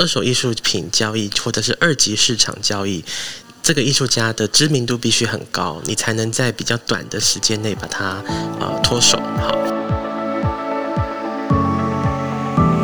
[0.00, 3.04] 二手艺术品交易或者是二级市场交易，
[3.62, 8.24] 这个艺术家的知名度必须很高，你才能在比较短的时间内把它
[8.58, 9.18] 呃脱手。
[9.36, 9.54] 好，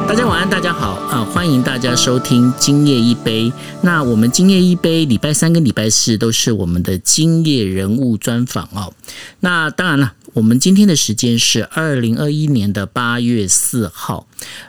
[0.07, 3.51] 大家晚安，大家好啊，欢迎大家收听今夜一杯。
[3.81, 8.93] 那我们今夜一杯，礼拜三跟礼拜四都是我们的今夜人物专访哦。
[9.41, 10.13] 那当然了。
[10.37, 14.27] 我们今天的时间是二零二一年的八月四号，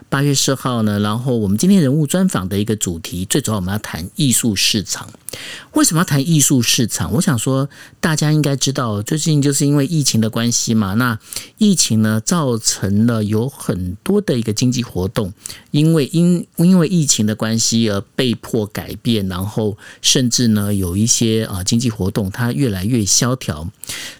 [0.10, 1.00] 八月四号呢。
[1.00, 5.10] 然后我们今天人物专访的一个主题，最主要我们要谈艺术市场。
[5.74, 7.14] 为什么要谈艺术市场？
[7.14, 10.96] 我想说，大家应该知道，最近就是因为疫情的关系嘛。
[10.96, 11.20] 那
[11.58, 15.34] 疫情呢，造成了有很多的一个经济活动，
[15.72, 23.70] 因为因因为疫情的关系而被迫改变，然后甚至呢，有一些啊经济活动它越来越萧条。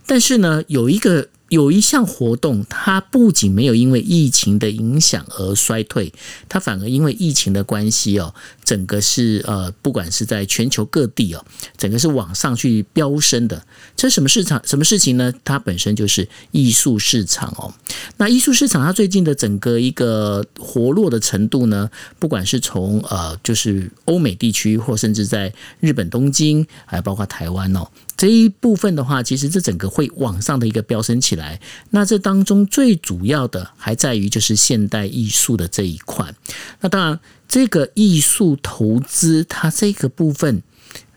[0.06, 1.30] 但是呢，有一个。
[1.50, 6.14] 有一项活动，它不仅没有因为疫情的影响而衰退，
[6.50, 8.34] 它反而因为疫情的关系哦，
[8.64, 11.46] 整个是呃，不管是在全球各地哦，
[11.78, 13.66] 整个是往上去飙升的。
[13.96, 14.62] 这什么市场？
[14.66, 15.34] 什么事情呢？
[15.44, 17.74] 它本身就是艺术市场哦。
[18.18, 27.88] 那艺术市场它最近的整个一个活络的程度呢，不管是从呃，就是欧美地区，或甚至在日本东京，还包括台湾哦。
[28.18, 31.62] 这一部分的话，其实这整个会往上的一个飙升起来。
[31.92, 36.34] 那这当中最主要的还在于就是现代艺术的这一块。
[36.82, 40.64] 那当然，这个艺术投资它这个部分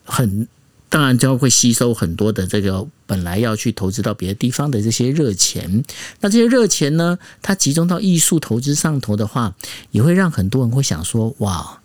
[0.05, 0.47] 很
[0.91, 5.83] 当然就会吸收很多的这个本来要去投资到别的地方的这些热钱。
[6.21, 9.55] 那这些热钱呢，它集中到艺术投资上头的话，
[9.91, 11.80] 也会让很多人会想说：哇！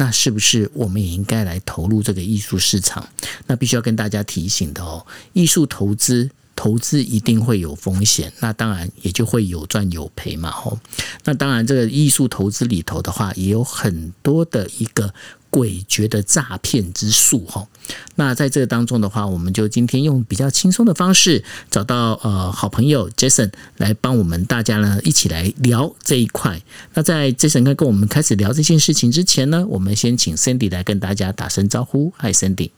[0.00, 3.08] 那是不是我们也应该来投入这个艺术市场？
[3.48, 10.78] 那必须要跟大家提醒的哦，艺术投资投资一定会有风险，那当然也就会有赚有赔嘛吼。
[11.24, 15.12] 那当然，这个艺术投资里头的话，也有很多的一个。
[15.58, 17.66] 诡谲的诈骗之术，哈。
[18.14, 26.60] 那在这个当中的话，我们就今天用比较轻松的方式，找到呃好朋友 Jason 来帮我们大家呢一起来聊这一块。
[26.94, 32.12] 那在 Jason 跟跟我们开始聊这件事情之前呢，我们先请 Cindy 来跟大家打声招呼。
[32.20, 32.70] Hi Cindy，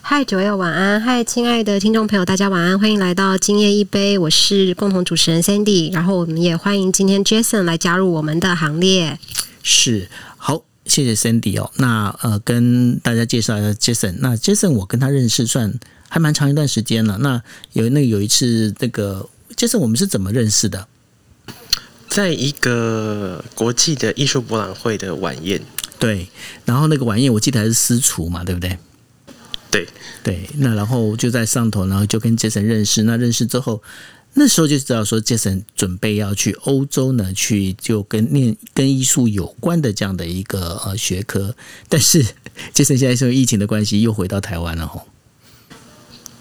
[0.00, 9.18] 嗨九友晚安，嗨亲爱的听众朋友，大家晚安，欢迎来到今夜一杯，我是共同主持人 Cindy，然后我们也欢迎今天 Jason 来加入我们的行列。
[9.62, 10.33] 是好。
[10.86, 14.16] 谢谢 Cindy 哦，那呃跟大家介绍一下 Jason。
[14.18, 15.72] 那 Jason 我跟他认识算
[16.08, 17.18] 还蛮长一段时间了。
[17.18, 20.86] 那有那有一次，这个 Jason 我们是怎么认识的？
[22.08, 25.60] 在一个国际的艺术博览会的晚宴。
[25.98, 26.28] 对，
[26.64, 28.78] 然后那个晚宴我记得还是私厨嘛，对不对？
[29.70, 29.88] 对
[30.22, 33.02] 对，那然后就在上头，然后就跟 Jason 认识。
[33.04, 33.82] 那认识之后。
[34.34, 41.54] 那时候就知道说，Jason 准备要去欧洲呢，去就跟念跟艺术有关的这样的一个呃学科。
[41.88, 42.24] 但是
[42.74, 45.08] Jason 现在因为疫情的关系，又回到台湾了吼。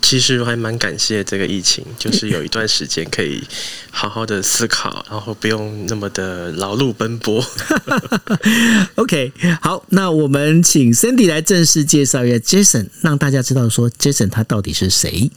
[0.02, 3.42] 其实我还蛮感谢这个疫情，就是有一段时间可以
[3.90, 7.44] 好好的思考，然后不用那么的劳碌奔波。
[8.96, 9.32] OK，
[9.62, 15.32] 好，那我们请 Cindy 来正式介绍一下 Jason，让大家知道说 Jason 他到底是谁。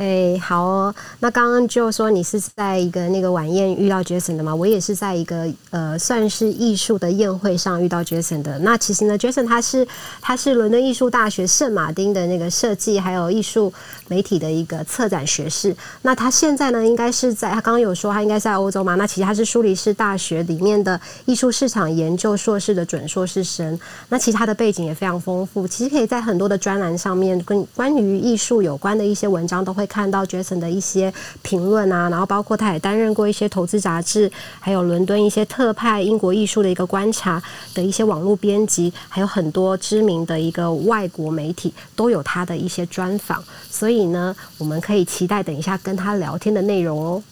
[0.00, 0.94] 哎，好哦。
[1.18, 4.54] 那刚刚就说你是在一个那个晚宴遇到 Jason 的嘛？
[4.54, 8.58] 我也是在一个呃，算是艺术的宴会上遇到 Jason 的。
[8.60, 9.86] 那其实呢，Jason 他是
[10.22, 13.70] 他是伦敦艺术大学圣马丁的那个设计还有艺术
[14.08, 15.76] 媒体的一个策展学士。
[16.00, 18.94] 那他现在呢，应该是在他刚刚有说他应该在欧洲嘛？
[18.94, 23.78] 那其实他是苏黎世大学里面的艺术市场研究硕士的准硕士生。
[24.08, 29.86] 那其实他的背景也非常丰富，其实可以在很多的专栏上面跟关于艺术有关的一些文章都会。
[29.90, 31.12] 看到 Jason 的一些
[31.42, 34.30] 评论啊，然后包括他也担任过一些投资杂志，
[34.60, 37.42] 还有伦敦一些特派英国艺术的一个观察
[37.74, 47.22] 的一些网络编辑，还有很多知名的一个外国媒体都有他的一些专访，所以呢，我们可以期待等一下跟他聊天的内容哦。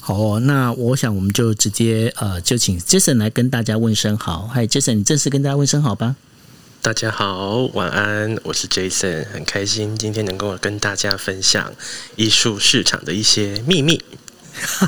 [0.00, 4.48] 好，那我想我们就直接呃，就请 Jason 来跟大家问声好。
[4.50, 6.16] 嗨，Jason，你正式跟大家问声好吧。
[6.82, 11.72] 大家好，晚安，我是 Jason，很开心今天能够跟大家分享
[12.14, 14.02] 艺术市场的一些秘密。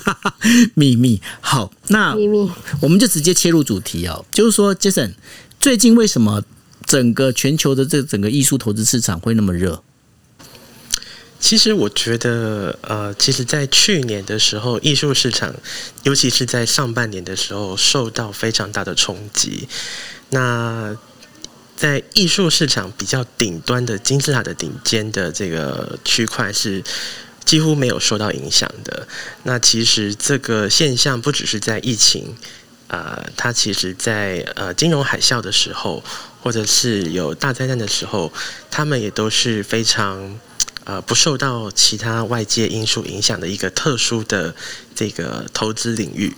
[0.75, 2.51] 秘密，好，那秘密，
[2.81, 5.13] 我们就直接切入主题哦，就是说，Jason，
[5.61, 6.43] 最近为什么
[6.87, 9.83] 整个全球的这整个艺术投资市场会那么热？
[11.41, 15.55] 其实我觉得，呃，其实，在去年的时候，艺术市场，
[16.03, 19.69] 尤其是在上半年的时候，受到非常大的冲击。
[20.31, 20.97] 那
[21.79, 26.83] 在艺术市场比较顶端的金字塔的顶尖的这个区块是
[27.45, 29.07] 几乎没有受到影响的。
[29.45, 32.35] 那其实这个现象不只是在疫情
[32.89, 36.03] 呃，它其实在呃金融海啸的时候，
[36.43, 38.33] 或者是有大灾难的时候，
[38.71, 40.41] 他们也都是非常
[40.83, 44.53] 呃不受到其他外界因素影响的一个特殊的
[44.97, 46.35] 这个投资领域。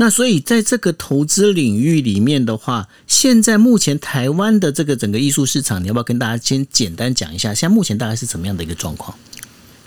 [0.00, 7.52] 那所以在这个投资领域里面的话，现在目前台湾的这个整个艺术市场，你要不要跟大家先简单讲一下？
[7.52, 9.14] 现在目前大概是怎么样的一个状况？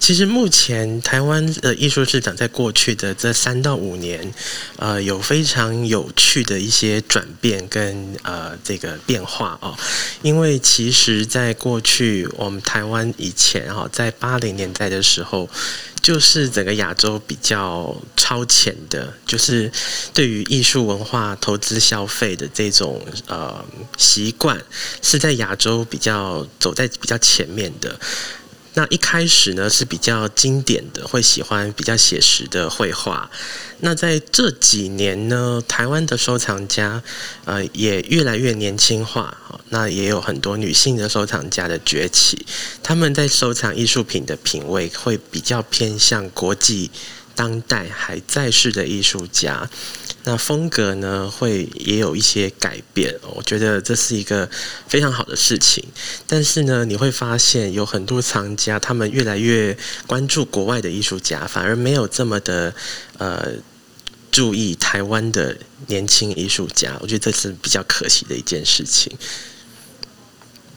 [0.03, 4.33] 其实目前台湾的艺术市场在过去的这三到五年，
[4.75, 9.73] 呃，有非常有趣的一些转变跟呃这个变化哦。
[10.21, 15.49] 因为其实，在过去我们台湾以前哈，在八零年代的时候，
[16.01, 19.71] 就是整个亚洲比较超前的，就是
[20.13, 23.63] 对于艺术文化投资消费的这种呃
[23.97, 24.61] 习惯，
[25.01, 27.97] 是在亚洲比较走在比较前面的。
[28.75, 33.29] 那一开始呢是比较经典的，会喜欢比较写实的绘画。
[33.79, 37.03] 那在这几年呢，台湾的收藏家
[37.45, 39.37] 呃也越来越年轻化，
[39.69, 42.45] 那也有很多女性的收藏家的崛起。
[42.81, 46.89] 他们在收藏艺术品的品味会比较偏向国际
[47.35, 49.69] 当代还在世的艺术家。
[50.25, 54.49] 那风格呢，会也有一些改变，我觉得这是一个
[54.87, 55.83] 非常好的事情。
[56.25, 59.77] 但是呢，你会发现有很多藏家，他们越来越
[60.07, 62.73] 关注国外的艺术家，反而没有这么的
[63.17, 63.51] 呃
[64.31, 66.97] 注意台湾的年轻艺术家。
[67.01, 69.11] 我觉得这是比较可惜的一件事情。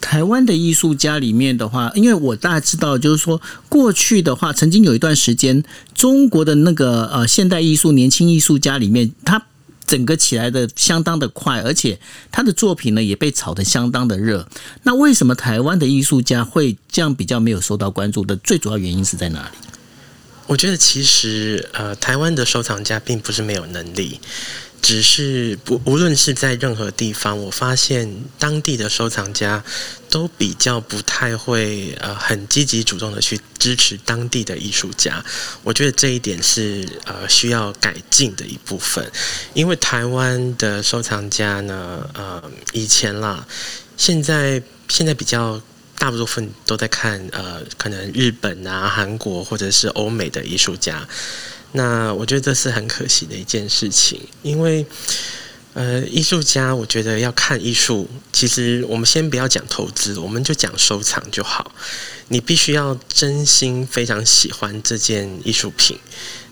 [0.00, 5.64] 台湾的艺术家里面的话，因为我大概知道，就是说过去的话，曾经有一段时间，
[5.94, 9.43] 中国的那个呃现代艺术年轻艺术家里面，他
[9.87, 11.98] 整个起来的相当的快，而且
[12.31, 14.48] 他的作品呢也被炒得相当的热。
[14.84, 18.37] 那为什么台湾的艺术家会这样比较没有受到关注的？
[18.37, 19.69] 最主要原因是在哪里？
[20.46, 24.20] 我觉得其实呃，台湾的收藏家并不是没有能力。
[24.86, 29.64] 只是不，无论是在任何地方，我发现当地的收藏家
[30.08, 35.24] 都比较不太会呃很积极主动的去支持当地的艺术家。
[35.64, 39.10] 我觉得这一点是呃需要改进的一部分，
[39.54, 42.40] 因为台湾的收藏家呢，呃
[42.72, 43.44] 以前啦，
[43.96, 45.60] 现在现在比较
[45.98, 51.08] 大部分都在看呃可能日本啊、韩国或者是欧美的艺术家。
[51.72, 54.86] 那我觉得这是很可惜的一件事情，因为，
[55.74, 61.72] 呃，艺术家，我觉得要看艺术，其实我们先不要讲投资，我们就讲收藏就好。
[62.28, 65.98] 你必须要真心非常喜欢这件艺术品，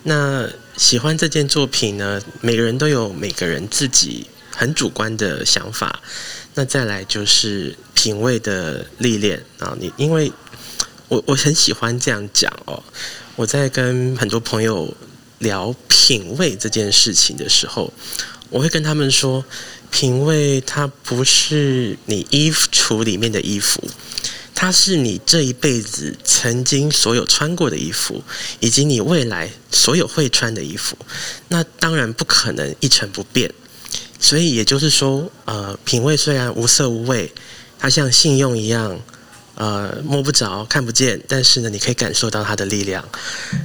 [0.03, 6.01] 那喜欢这件作品呢，每个人都有每个人自己很主观的想法。
[6.55, 10.31] 那再来就是品味的历练啊，你因为
[11.09, 12.81] 我我很喜欢这样讲哦。
[13.37, 14.97] 我在跟很多朋友
[15.41, 17.93] 聊品味这件事情的时候，
[18.49, 19.45] 我会跟他们说，
[19.91, 23.83] 品味它不是你衣橱里面的衣服，
[24.55, 28.23] 它是你这一辈子曾经所有穿过的衣服，
[28.61, 30.97] 以及你未来所有会穿的衣服。
[31.49, 33.53] 那当然不可能一成不变，
[34.21, 37.33] 所以也就是说，呃，品味虽然无色无味，
[37.81, 39.01] 它像信用一样。
[39.57, 43.09] 呃，摸不着、看不见，但是呢，你可以感受到它的力量。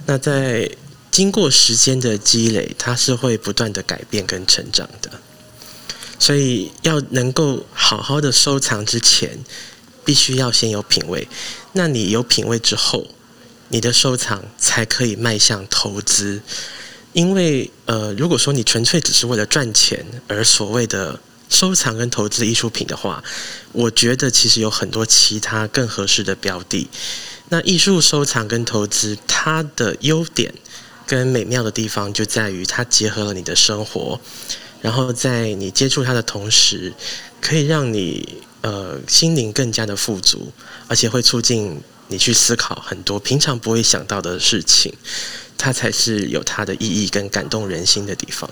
[0.06, 0.70] 那在
[1.10, 5.10] 经过时间的积累，它是会不断的改变跟成长的。
[6.20, 9.40] 所以要能够好好的收藏之前，
[10.06, 11.28] 必须要先有品味。
[11.74, 13.08] 那你有品味之后，
[13.70, 16.42] 你的收藏才可以迈向投资。
[17.14, 21.20] 因为呃，如果说你纯粹只是为了赚钱而所谓的。
[21.50, 23.24] 收藏跟投资艺术品的话，
[23.72, 26.88] 我觉得其实有很多其他更合适的标的。
[27.50, 30.54] 那艺术收藏跟投资，它的优点
[31.08, 34.22] 跟美妙的地方就在于它结合了你的生活，
[34.82, 36.94] 然后在你接触它的同时，
[37.42, 40.52] 可以让你呃心灵更加的富足，
[40.88, 44.94] 而且会促进你去思考很多平常不会想到的事情，
[45.58, 48.48] 它才是有它的意义跟感动人心的地方。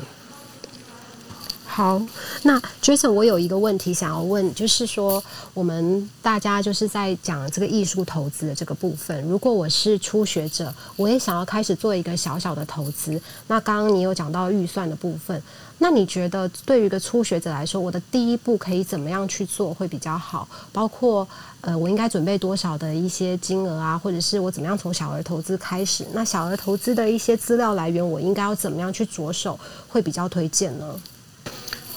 [1.77, 2.01] 好，
[2.41, 9.24] 那 Jason，我有一个问题想要问，就是说，我们大家就是在讲这个艺术投资的这个部分。
[9.29, 13.22] 如果我是初学者，我也想要开始做一个小小的投资。
[13.46, 15.39] 那刚刚你有讲到预算的部分，
[15.77, 20.48] 那你觉得对于一个初学者来说，我的第一步可以怎么样去做会比较好？
[20.74, 21.27] 包括
[21.62, 26.03] 呃，我应该准备多少的一些金额啊，或者是我怎么样从小额投资开始？
[26.12, 31.00] 那小额投资的一些资料来源，我应该要怎么样去着手会比较推荐呢？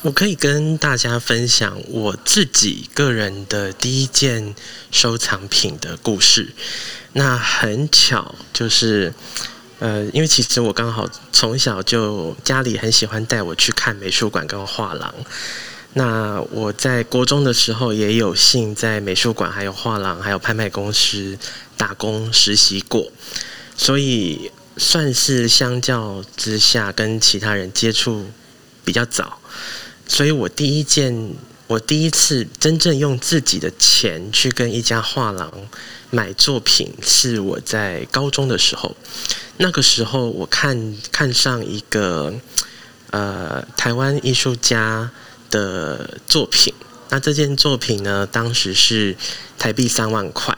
[0.02, 4.54] 我可以跟大家分享我自己个人的第一件
[4.90, 6.54] 收藏品的故事。
[7.12, 9.12] 那很巧，就是
[9.78, 15.14] 呃，因为其实我刚好从小就家里很喜欢带我去看美术馆跟画廊。
[15.92, 21.37] 那我在国中的时候也有幸在美术馆、还有画廊、还有拍卖公司
[21.76, 23.12] 打工实习过，
[23.76, 28.30] 所以算是相较之下跟其他人接触
[28.83, 29.39] 比较早。
[30.10, 31.34] 所以我第一件，
[31.66, 35.50] 我第一次真正用自己的钱去跟一家画廊
[36.10, 38.94] 买作品，是我在高中的时候。
[39.56, 42.34] 那个时候我看看上一个
[43.10, 45.10] 呃台湾艺术家。
[45.50, 46.72] 的作品，
[47.08, 49.16] 那这件作品呢，当时是
[49.58, 50.56] 台币三万块。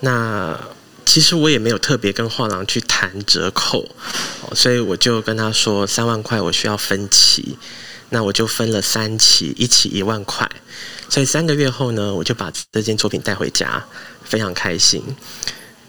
[0.00, 0.58] 那
[1.06, 3.88] 其实我也没有特别跟画廊去谈折扣，
[4.56, 7.56] 所以我就跟他说三万块我需要分期，
[8.12, 10.48] 那我就分了三期，一期一万块。
[11.08, 13.84] 所以三个月后呢，我就把这件作品带回家，
[14.22, 15.02] 非常开心。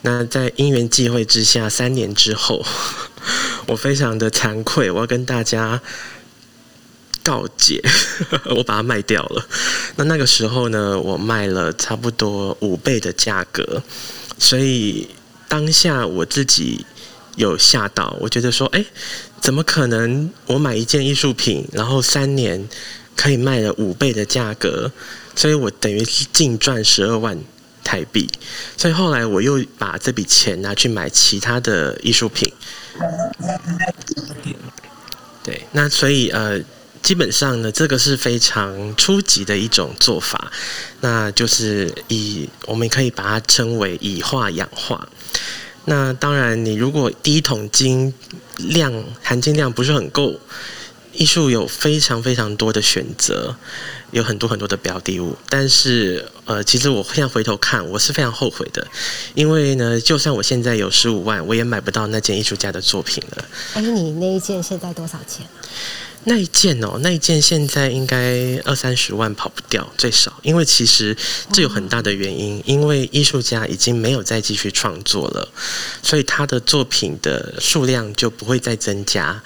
[0.01, 2.65] 那在因缘际会之下，三年之后，
[3.67, 5.79] 我非常的惭愧，我要跟大家。
[7.25, 7.81] 告解，
[8.53, 9.47] 我把它卖掉了。
[9.95, 13.81] 那那个时候呢，我卖了差不多五倍的价格，
[14.37, 15.07] 所以
[15.47, 16.85] 当下我自己
[17.37, 18.83] 有吓到，我觉得说，哎，
[19.43, 20.31] 怎么可能？
[20.45, 22.65] 我买一件艺术品，然后三年
[23.13, 24.89] 可以卖了五倍的价格，
[25.35, 27.38] 所以我等于净赚十二万
[27.83, 28.29] 台币。
[28.77, 32.50] 所以后来我又把这笔钱拿去买其他的艺术品。
[35.43, 36.62] 对，那所以呃。
[37.03, 40.50] 基本上呢，这个是非常初级的一种做法，
[41.01, 45.05] 那就是以我们可以把它称为以画养画。
[45.85, 48.13] 那当然，你如果第一桶金
[48.57, 50.39] 量含金量不是很够，
[51.11, 53.55] 艺术有非常非常多的选择，
[54.11, 55.35] 有很多很多的标的物。
[55.49, 58.87] 但是，呃，其实我现在回头看，我是非常后悔的，
[59.35, 63.45] 因为呢，就算我现在有十五万，我也买不到那件艺术家的作品了。
[63.73, 65.45] 哎，你那一件现在多少钱？
[66.25, 70.33] 那一件哦，那一件现在应该二三十万跑不掉，最少。
[70.41, 71.15] 因为其实
[71.51, 75.49] 这有很大的原因，因为艺术家已经没有再继续创作了，
[76.01, 79.41] 所以他的作品的数量就不会再增加。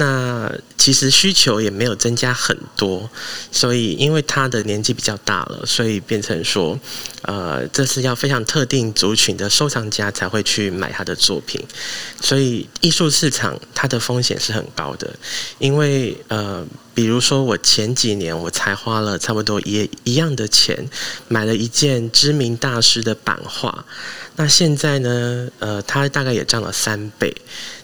[0.00, 3.10] 那其实需求也没有增加很多，
[3.52, 6.80] 所以因为他的年纪比较大了，所以变成说，
[7.20, 11.62] 呃，这是要非常特定族群的收藏家才会去买他的作品。
[12.18, 15.14] 所以艺术市场它的风险是很高的，
[15.58, 20.88] 因为呃，比如说我前几年我才花了差不多一一样的钱
[21.28, 23.84] 买了一件知名大师的版画，
[24.36, 27.36] 那现在呢，呃，它大概也涨了三倍，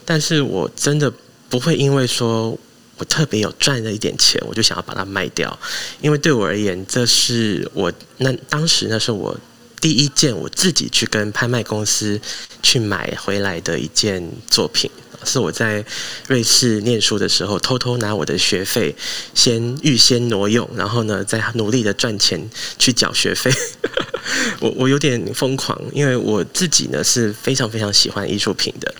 [0.06, 1.12] 但是我真的。
[1.48, 2.58] 不会因为说
[2.98, 5.58] 我特别有赚了一点钱，我就想要把它卖掉，
[6.00, 9.38] 因为对我而言，这是我那当时那是我
[9.80, 12.20] 第一件我自己去跟拍卖公司
[12.62, 14.90] 去买回来的一件作品。
[15.26, 15.84] 是我在
[16.28, 18.94] 瑞士念书的时候，偷偷拿我的学费
[19.34, 23.50] 先预先挪用，然后呢，再努力的赚钱去缴学费。
[24.60, 28.92] 我我有点疯狂，因为我自己呢是非常非常喜欢艺术品的，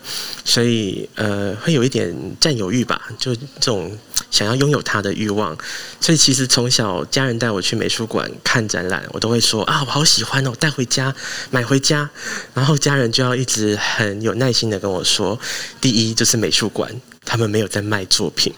[0.45, 3.97] 所以呃会有一点占有欲吧，就这种
[4.31, 5.57] 想要拥有它的欲望。
[6.01, 11.15] 所以其实从小家人带我去美术馆看展览，我都会说啊，我好喜欢哦，带回家
[11.51, 12.09] 买回家，
[12.53, 15.39] 然后家人就要一直很有耐心的跟我说，
[15.79, 16.17] 第一。
[16.17, 16.91] 就是美术馆，
[17.25, 18.51] 他们没有在卖作品。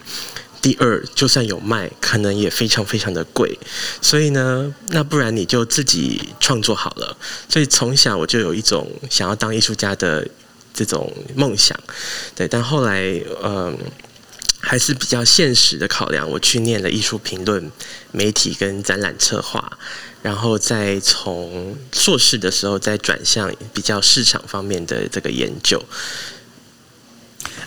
[0.62, 3.58] 第二，就算有卖，可能也非常非常的贵。
[4.00, 7.14] 所以呢，那不然你就自己创作好了。
[7.50, 10.26] 所以从小我就有一种想要当艺术家的
[10.72, 11.78] 这种梦想。
[12.34, 13.02] 对，但后来，
[13.42, 13.76] 嗯，
[14.60, 17.70] 还是比较现实的考量，我去念了艺术评论、
[18.12, 19.78] 媒体跟展览策划，
[20.22, 25.82] 然后再从硕士的时候再转向比较市场方面的这个研究。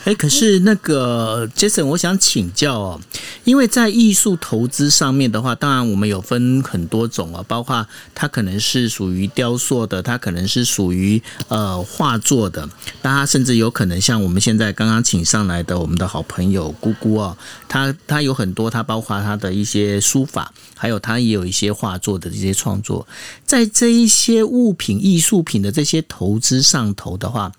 [0.05, 3.01] 哎，可是那个 Jason，我想请教哦，
[3.45, 12.67] 因为在艺术投资上面的话，当然我们有分很多种啊，包括它可能是属于雕塑的，它可能是属于呃画作的，
[13.01, 17.37] 那它甚至有可能像我们现在刚刚请上来的我们的好朋友姑姑哦，
[17.69, 23.07] 他他有很多，他包括他的一些书法，还有他也有一些画作的这些创作，
[23.45, 27.53] 在这一些物品艺术品的这些投资上头的话。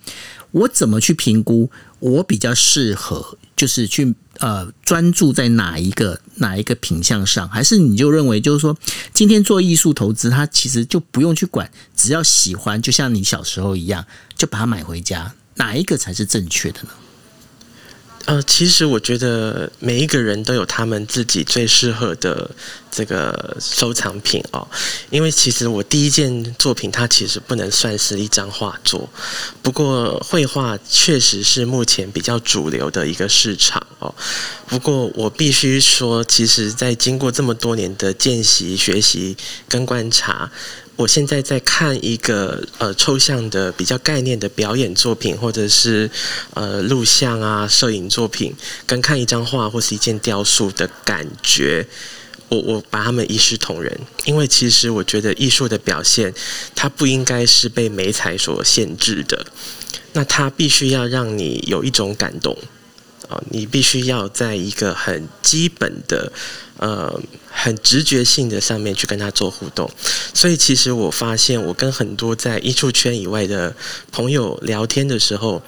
[0.54, 1.68] 我怎么去评估？
[2.04, 8.76] 我比较适合就是去呃专注在哪一个哪一个品相上，还是你就认为就是说，
[9.14, 14.04] 今天做艺术投资，它其实就不用去管，只要喜欢，就像你小时候一样，
[14.36, 16.90] 就把它买回家，哪一个才是正确的呢？
[18.26, 22.50] 呃，其实我觉得每一个人都有他们自己最适合的
[22.90, 24.66] 这个收藏品哦。
[25.10, 29.08] 因为其实我第一件作品，它其实不能算是一张画作，
[29.62, 34.14] 不过绘画确实是目前比较主流的一个市场哦。
[34.66, 39.36] 不过我必须说，其实，在经过这么多年的见习、学习
[39.68, 40.50] 跟观察。
[40.96, 46.10] 我现在在看一个呃抽象的比较概念的表演作品，或者是
[46.54, 48.54] 呃录像啊摄影作品，
[48.86, 51.86] 跟看一张画或是一件雕塑的感觉，
[52.48, 56.32] 我我把它们一视同仁，因为其实我觉得艺术的表现，
[56.74, 59.46] 它不应该是被美彩所限制的，
[60.12, 62.56] 那它必须要让你有一种感动。
[63.30, 66.30] 啊，你必须要在一个很基本的、
[66.76, 67.18] 呃，
[67.54, 69.88] 很直觉性的上面去跟他做互动。
[70.34, 73.74] 所以，其实我发现，我跟很多在艺术圈以外的
[74.10, 75.62] 朋友聊天的时候，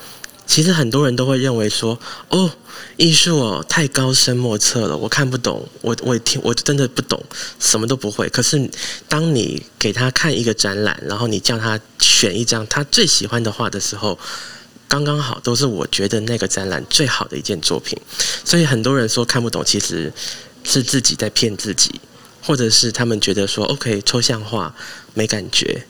[0.47, 2.51] 其实很多人都会认为说：“哦，
[2.97, 7.23] 艺术哦，太高深莫测了，我看不懂，我我听我真的不懂，
[7.59, 8.71] 什么都不会。”可是，
[9.09, 14.19] 当你给他看一个展览，然后你叫他选一张他最喜欢的画的时候，
[14.89, 17.99] 刚刚好都是我觉得那个展览最好的一件作品，
[18.45, 20.13] 所以很多人说看不懂，其实
[20.67, 22.01] 是自己在骗自己，
[22.43, 24.75] 或者是他们觉得说 OK 抽象画
[25.15, 25.87] 没感觉，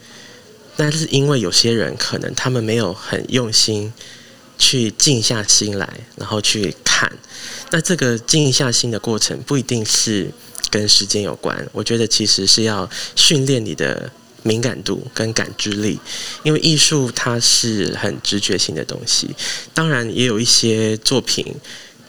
[0.76, 3.92] 那是因为有些人可能他们没有很用心
[4.58, 7.10] 去静下心来，然后去看，
[7.70, 10.30] 那这个静下心的过程不一定是
[10.70, 14.12] 跟时间有关，我觉得其实是要训练你的。
[14.42, 15.98] 敏感度跟感知力，
[16.44, 19.28] 因为艺术它是很直觉性的东西。
[19.74, 21.52] 当然，也有一些作品，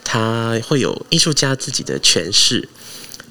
[0.07, 2.69] 它会有艺术家自己的诠释。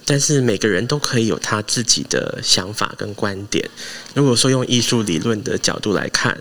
[0.08, 3.68] 但是每个人都可以有他自己的想法跟观点。
[4.14, 6.40] 如果说用艺术理论的角度来看，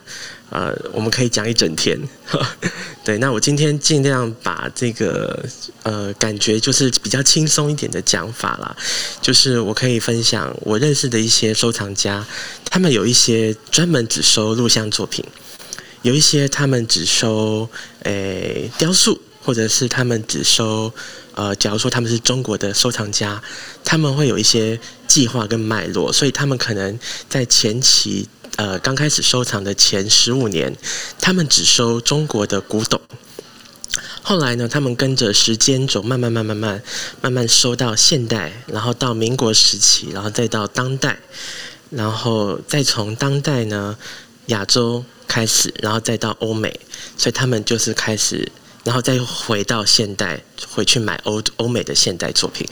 [0.51, 2.00] 呃，我们可以讲一整天。
[3.04, 5.44] 对，那我今天尽量把这个
[5.82, 8.77] 呃感觉就是比较轻松一点的讲法啦，
[9.20, 12.24] 就是我可以分享我认识的一些收藏家，
[12.70, 15.25] 他们有一些专门只收录像作品，
[16.04, 17.68] 有一些他们只收
[18.04, 20.92] 诶雕塑，或者是他们只收。
[21.38, 23.44] 呃，假如说他们是中国的收藏家，
[23.84, 26.98] 他们会有一些计划跟脉络，所以他们可能
[27.28, 30.74] 在前期，呃，刚开始收藏的前十五年，
[31.20, 33.01] 他们只收中国的古董。
[34.22, 36.81] 后来呢，他们跟着时间轴，慢慢、慢、慢慢、
[37.20, 41.20] 慢慢收到现代，然后到民国时期，然后再到当代，
[41.90, 43.98] 然后再从当代呢
[44.46, 46.79] 亚洲开始，然后再到欧美，
[47.18, 48.50] 所以他们就是开始。
[48.86, 52.66] 然后再回到现代，回去买欧欧美的现代作品。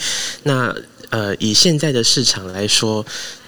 [0.44, 0.74] 那
[1.10, 3.04] 呃，以现在的市场来说，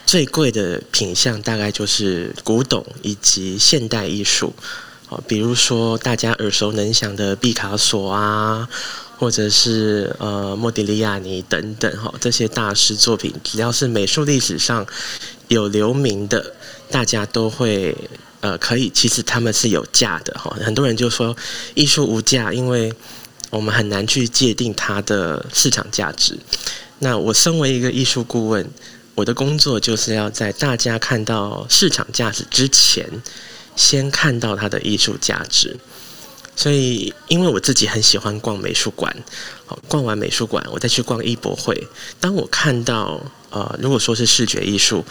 [0.06, 4.52] 最贵的品相大概就是古董以及现代艺术。
[5.10, 8.68] 哦，比如说大家耳熟能详的毕卡索啊，
[9.20, 14.84] 或者是呃莫迪利亚尼等等哈，这些大师作品，只要是美术历史上
[15.50, 16.56] 有留名的，
[16.90, 17.96] 大家都会。
[18.42, 20.56] 呃，可以，其实他们是有价的哈。
[20.62, 21.36] 很多人就说
[21.74, 22.94] 艺术无价，因为
[23.50, 26.38] 我们很难去界定它的市场价值。
[27.00, 28.70] 那我身为一个艺术顾问，
[29.16, 33.10] 我的工作就是要在大家看到市场价值之前，
[33.76, 35.76] 先看到它的艺术价值。
[36.56, 39.16] 所以，因为我自己很喜欢逛美术馆，
[39.66, 41.88] 好，逛完美术馆，我再去逛艺博会。
[42.20, 43.20] 当我看到
[43.50, 45.04] 呃，如果说是视觉艺术，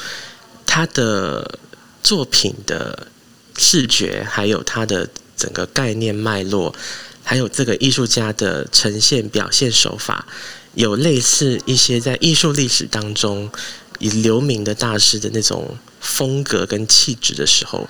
[0.64, 1.58] 它的
[2.02, 3.08] 作品的。
[3.56, 6.74] 视觉，还有它的整个概念脉络，
[7.22, 10.26] 还有这个艺术家的呈现表现手法，
[10.74, 13.50] 有类似一些在艺术历史当中
[13.98, 17.88] 以留名的大师的那种风格跟气质的时候，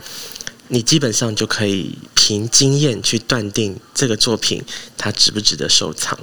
[0.69, 4.63] 你基本上就可以凭经验去断定这个作品
[4.97, 6.19] 它值不值得收藏。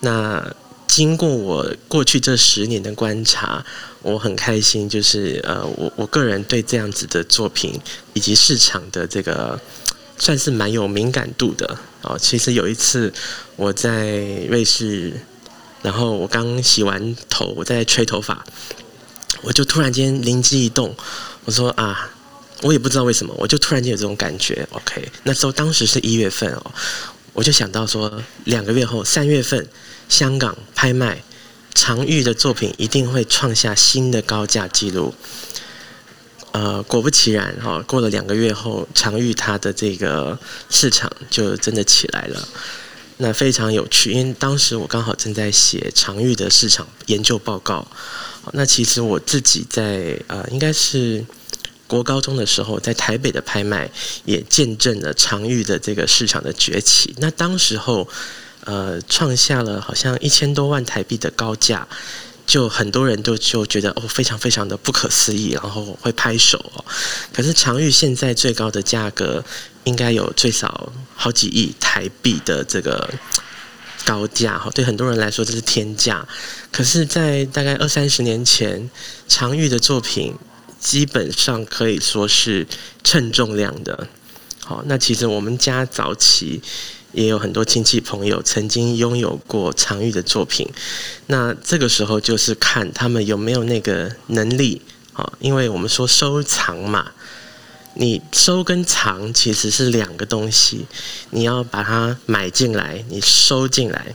[0.00, 0.54] 那
[0.96, 3.62] 经过我过去这十年的观察。
[4.00, 7.78] 我很开心，就是呃，我我个人对这样子的作品
[8.14, 9.60] 以及市场的这个
[10.16, 12.16] 算是蛮有敏感度的哦。
[12.18, 13.12] 其实有一次
[13.56, 14.16] 我在
[14.48, 15.12] 瑞士，
[15.82, 18.42] 然后我刚洗完头，我在吹头发，
[19.42, 20.96] 我就突然间灵机一动，
[21.44, 22.08] 我说啊，
[22.62, 24.66] 我也不知道为什么，我就突然间有这种感觉。
[24.70, 26.72] OK，那时候当时是一月份哦，
[27.34, 29.66] 我就想到说，两个月后三月份
[30.08, 31.22] 香港拍卖。
[31.78, 35.14] 常玉的作品一定会创下新的高价纪录。
[36.52, 40.38] 呃，果不其然，哈，过了两个月后，常玉他的这个
[40.70, 42.48] 市场就真的起来了。
[43.18, 47.86] 那非常有趣，因为当时我刚好正在写常玉的市场研究报告。
[48.52, 51.22] 那其实我自己在呃，应该是
[51.86, 53.90] 国高中的时候，在台北的拍卖
[54.24, 57.14] 也见证了常玉的这个市场的崛起。
[57.18, 58.08] 那当时候。
[58.66, 61.88] 呃创下了好像一千多万台币的高价，
[62.46, 66.84] 就很多人都就觉得哦非常非常的不可思议，然后会拍手哦。
[67.32, 69.42] 可是常玉现在最高的价格
[69.84, 73.08] 应该有最少好几亿台币的这个。
[74.04, 76.24] 高价哈，对很多人来说这是天价。
[76.70, 78.88] 可是，在大概二三十年前，
[79.26, 80.32] 常玉的作品
[80.78, 82.64] 基本上可以说是
[83.02, 84.06] 称重量的。
[84.60, 86.62] 好，那其实我们家早期
[87.16, 90.68] 也有很多亲戚朋友曾经拥有过常玉的作品。
[91.26, 94.82] 那这个时候就是看他们有没有那个能力
[95.14, 97.10] 啊，因为我们说收藏嘛。
[97.98, 100.86] 你收跟藏其实是两个东西，
[101.30, 104.14] 你要把它买进来，你收进来，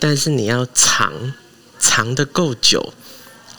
[0.00, 1.32] 但是你要藏
[1.78, 2.92] 藏的够久，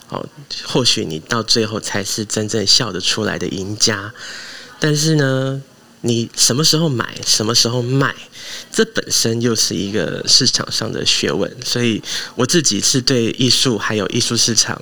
[0.09, 0.27] 哦，
[0.65, 4.13] 或许你到最后才是真正笑得出来的赢家。
[4.81, 5.61] 但是呢，
[6.01, 8.15] 你什么时候买，什么时候卖，
[8.71, 11.51] 这本身又是一个市场上的学问。
[11.63, 12.01] 所以
[12.35, 14.81] 我自己是对艺术还有艺术市场。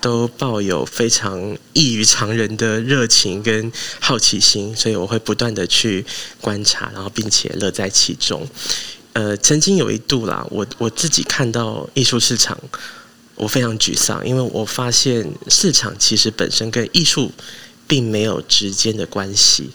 [0.00, 6.04] 都抱有非常异于常人的热情跟好奇心，所以我会不断的去
[6.42, 8.46] 观察，然后并且乐在其中。
[9.14, 12.54] 呃，曾经有一度啦，我我自己看到艺术市场，
[13.34, 17.32] 我非常沮丧，因为我发现市场其实本身跟艺术
[17.86, 19.70] 并没有直接的关系。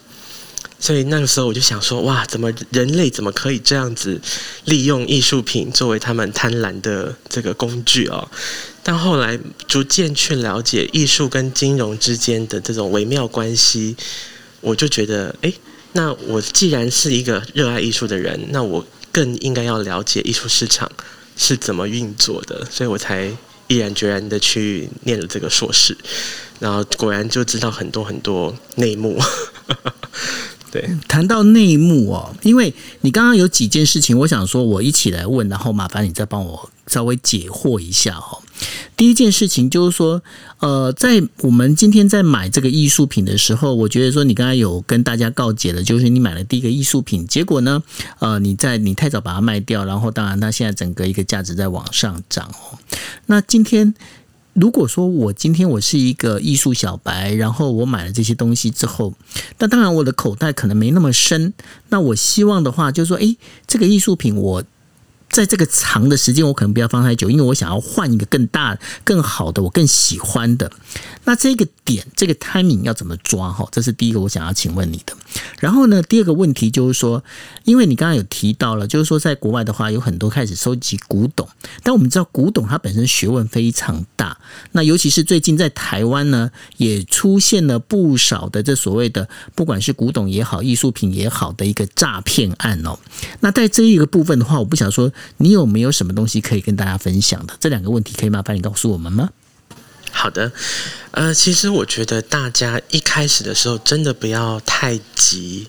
[0.79, 4.19] 所以那个时候我就想说，哇，怎么人类怎么可以这样子
[4.63, 8.25] 利用艺术品作为他们贪婪的这个工具哦？
[8.81, 13.95] 但后来逐渐去了解艺术跟金融之间的这种微妙关系，
[14.61, 15.53] 我就觉得，哎，
[15.91, 20.89] 那我既然是一个热爱艺术的人，那我更应该要了解艺术市场
[21.35, 23.29] 是怎么运作的，所以我才
[23.67, 25.95] 毅然决然的去念了这个硕士，
[26.59, 29.21] 然后果然就知道很多很多内幕。
[30.71, 38.37] 对，谈到内幕哦，因为你刚刚有几件事情，我想说我一起来问，然后麻烦你再帮我稍微解惑一下哦。
[38.95, 40.21] 第一件事情就是说，
[40.59, 47.81] 呃，在我们今天在买这个艺术品的时候，我觉得说你刚才有跟大家告解了，就是你买了第一个艺术品，结果呢，
[48.19, 52.77] 呃，你在你太早把它卖掉，然后当然它现在整个一个价值在往上涨哦。
[53.25, 53.95] 那今天。
[54.53, 59.13] 如果说我今天我是一个艺术小白，然后我买了这些东西之后，
[59.59, 61.53] 那当然我的口袋可能没那么深。
[61.89, 64.63] 那我希望的话，就是说，诶，这个艺术品我。
[65.29, 70.71] 在这个长的时间，我可能不要放太久，因为我想要换一个更大、更好的，我更喜欢的。
[71.25, 73.51] 那这个点，这个 timing 要怎么抓？
[73.51, 75.13] 哈，这是第一个我想要请问你的。
[75.59, 77.23] 然后呢，第二个问题就是说，
[77.63, 81.47] 因为你刚刚有提到了，就是说在国外的话，有很多开始收集古董，
[81.83, 84.35] 但我们知道古董它本身学问非常大。
[84.71, 92.97] 那尤其是最近在台湾呢，也出现了不少的这所谓的，不管是古董也好，艺术品也好的一个诈骗案哦。
[93.41, 95.11] 那在这一个部分的话，我不想说。
[95.37, 97.53] 你有没有什么东西可以跟大家分享的？
[97.59, 99.29] 这两个问题可以麻烦你告诉我们吗？
[100.11, 100.51] 好的，
[101.11, 105.67] 呃，其实我觉得大家一开始的时候真的不要太急，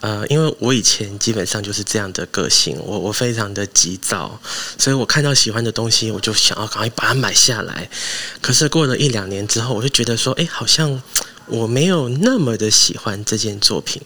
[0.00, 4.40] 呃，因为我以前基本上就是这样的个性，我我非常的急躁，
[4.78, 7.88] 所以我看到喜欢的东西，我就想要赶快把它买下来。
[8.40, 11.02] 可是过了一两年之后，我就觉得说，哎，好像。
[11.48, 14.02] 我没有那么的喜欢这件作品，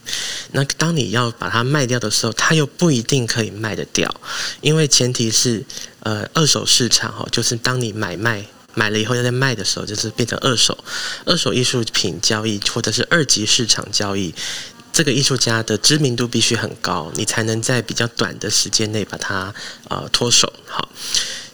[0.53, 4.14] 那当你要把它卖掉的时候，它又不一定可以卖得掉，
[4.61, 5.64] 因为前提是，
[6.00, 10.76] 呃，二手市场哈，就是当你买卖买了以后要再卖的时候，就是变成二手，
[11.24, 14.35] 二手艺术品交易或者是二级市场交易，
[14.92, 19.55] 这个艺术家的知名度必须很高，你才能在比较短的时间内把它
[19.88, 20.53] 呃脱手。
[20.66, 20.88] 好，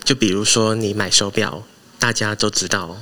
[0.05, 1.63] 就比如说你买手表，
[1.99, 2.99] 大家都知道。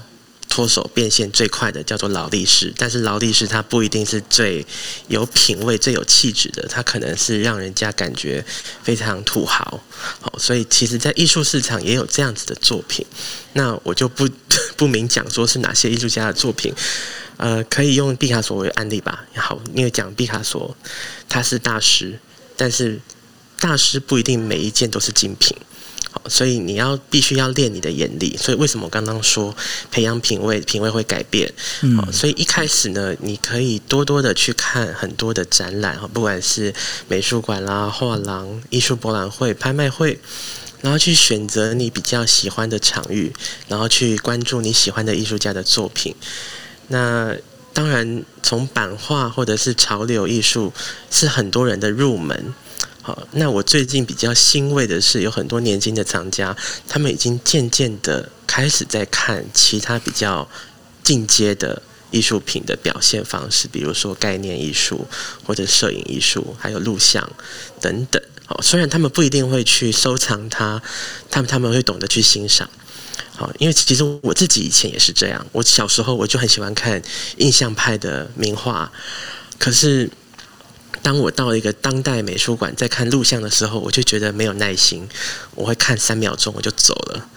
[0.55, 4.65] 脱手变现最快的叫做劳力士，但是劳力士它不一定是最
[5.09, 8.45] 有品味、最有气质的，它可能是让人家感觉
[8.81, 9.83] 非常土豪。
[10.21, 13.05] 好，所以其实，在艺术市场也有这样子的作品。
[13.55, 14.29] 那我就不
[14.79, 16.73] 不明讲说是哪些艺术家的作品，
[17.37, 19.25] 呃，可以用毕卡索为案例吧。
[19.35, 20.77] 好，因为讲毕卡索
[21.29, 22.17] 他是大师，
[22.57, 23.01] 但是
[23.59, 25.57] 大师不一定每一件都是精品。
[26.29, 29.55] 所以你要必须要练你的眼力，所以为什么我刚刚说
[29.91, 31.53] 培养品味，品味会改变？
[31.83, 36.73] 嗯，所以一开始呢，你可以多多的去看很多的展览哈，不管是
[37.09, 40.19] 美术馆啦、画廊、艺术博览会、拍卖会，
[40.81, 43.33] 然后去选择你比较喜欢的场域，
[43.69, 46.15] 然后去关注你喜欢的艺术家的作品。
[46.89, 47.35] 那
[47.73, 50.73] 当然，从版画或者是潮流艺术
[51.11, 52.55] 是很多人的入门。
[53.07, 56.57] 好，那我最近比较欣慰的是，有很多年轻的藏家，
[56.89, 60.49] 他们已经渐渐的开始在看其他比较
[61.03, 65.07] 进阶的艺术品的表现方式，比如说概念艺术
[65.45, 67.31] 或者摄影艺术，还有录像
[67.79, 68.23] 等等。
[68.47, 70.81] 好，虽然他们不一定会去收藏它，
[71.31, 72.67] 他们他们会懂得去欣赏。
[73.37, 77.03] 好，因为其实我自己以前也是这样，我小时候我就很喜欢看
[77.37, 78.91] 印象派的名画，
[79.59, 80.11] 可是。
[81.05, 85.07] 当我到一个当代美术馆在看录像的时候，我就觉得没有耐心，
[85.55, 87.29] 我会看三秒钟我就走了。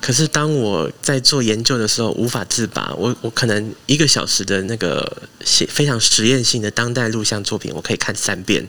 [0.00, 8.64] 可是当我在做研究的时候，无法自拔，我我可能一个小时的那个写非常实验性的当代录像作品，我可以看三遍，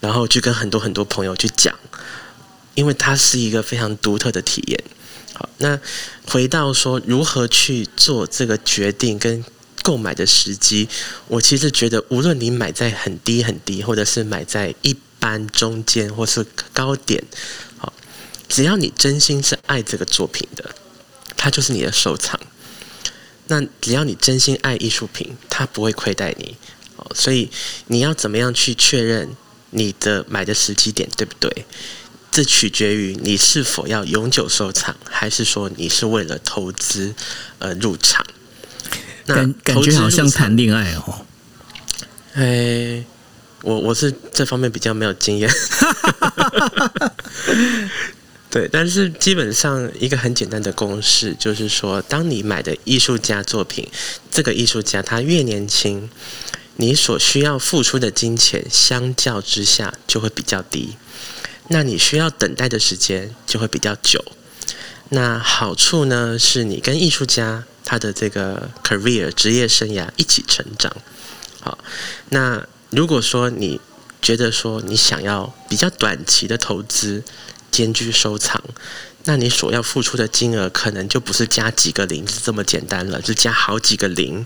[0.00, 1.78] 然后去跟很多很多朋友去讲，
[2.74, 4.82] 因为它是一个非常独特的体验。
[5.34, 5.78] 好，那
[6.26, 9.44] 回到说如何去做这个决定跟。
[9.82, 10.88] 购买的时机，
[11.28, 17.22] 我其实觉得，无论你买在很低很低，或者是买在一般中间，或是高点，
[17.76, 17.92] 好，
[18.48, 20.74] 只要你真心是爱这个作品的，
[21.36, 22.40] 它就是你的收藏。
[23.48, 26.56] 那只要你真心爱艺术品，它不会亏待你。
[26.96, 27.50] 哦，所以
[27.88, 29.28] 你要怎么样去确认
[29.70, 31.66] 你的买的时机点对不对？
[32.30, 37.14] 这取决于你是否要永久收藏，还是说你是为了投资
[37.58, 38.24] 而入场。
[39.26, 41.26] 感感觉好像谈恋爱哦。
[42.34, 43.04] 哎，
[43.62, 45.50] 我我是这方面比较没有经验。
[48.50, 53.88] 对，但是基本上一个很简单的公式就是说，当你买的艺术家作品，
[54.30, 56.10] 这个艺术家他越年轻，
[56.76, 60.96] 你所需要付出的金钱相较之下就会比较低，
[61.68, 64.22] 那你需要等待的时间就会比较久。
[65.10, 67.64] 那好处呢，是你跟艺术家。
[67.84, 70.94] 他的这个 career 职业生涯一起成长，
[71.60, 71.78] 好。
[72.30, 73.80] 那如果说你
[74.20, 77.22] 觉得说你想要比较短期的投资
[77.70, 78.62] 兼具收藏，
[79.24, 84.44] 那你所要付出的金额可能就不是加几个零这么简单了，就加好几个零，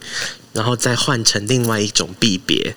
[0.52, 2.74] 然后再换成另外一种币别，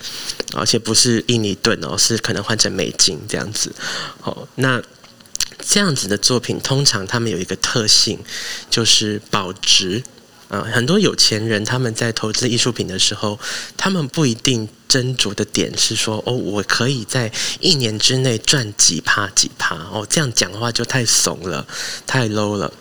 [0.54, 3.74] 而且不是印尼盾哦，是可能换成美金这样子。
[4.22, 4.82] 好，那
[5.60, 8.20] 这样子的作品通常他们有一个特性，
[8.70, 10.04] 就是保值。
[10.50, 13.40] 啊，很多有钱人他们在投资艺术品的时候，
[13.78, 21.66] 他们不一定斟酌的点是说，哦，我可以在一年之内赚几趴几趴，哦，这样讲的话就太怂了，
[22.06, 22.74] 太 low 了。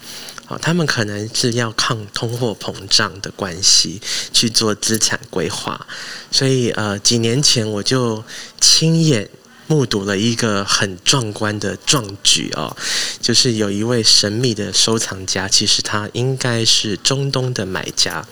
[0.49, 4.01] 哦，他们可能是要抗通货膨胀的关系
[4.33, 5.87] 去做资产规划，
[6.31, 8.25] 所以呃，几年前我就
[8.61, 9.29] 亲眼。
[9.69, 12.75] 目睹了一个很壮观的壮举哦，
[13.21, 18.27] 就是有一位神秘的收藏家，其实他应该是中东的买家，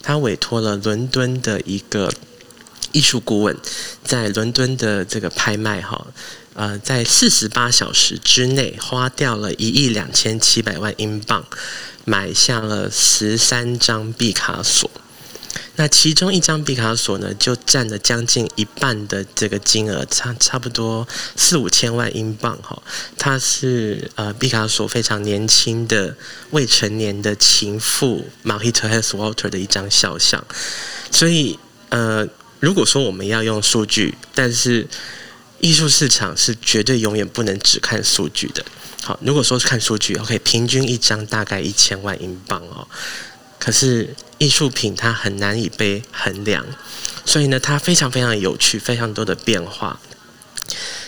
[0.00, 2.12] 他委托了伦敦的一个
[2.92, 3.56] 艺术顾问，
[4.04, 6.06] 在伦敦的这个拍卖哈，
[6.54, 11.44] 呃，在四十八小时之内花掉了一亿两千七百万英镑，
[12.04, 14.88] 买下了十三张毕卡索。
[15.76, 22.82] 那其中一张毕卡索呢，就占了将近一半的这个金额，差差不多四五千万英镑哈。
[23.18, 26.16] 他是呃毕卡索非常年轻的
[26.50, 30.44] 未成年的情妇 Marita Heswater 的一张肖像。
[31.10, 31.58] 所以
[31.90, 32.26] 呃，
[32.60, 34.86] 如果说我们要用数据，但是
[35.60, 38.64] 艺术市场是绝对永远不能只看数据的。
[39.02, 42.86] 好，如果说是看数据，OK，平均一张大概一千万英镑哦。
[43.58, 46.66] 可是艺术品它很难以被衡量，
[47.24, 50.00] 所以呢，它非常非常有趣，非常多的变化。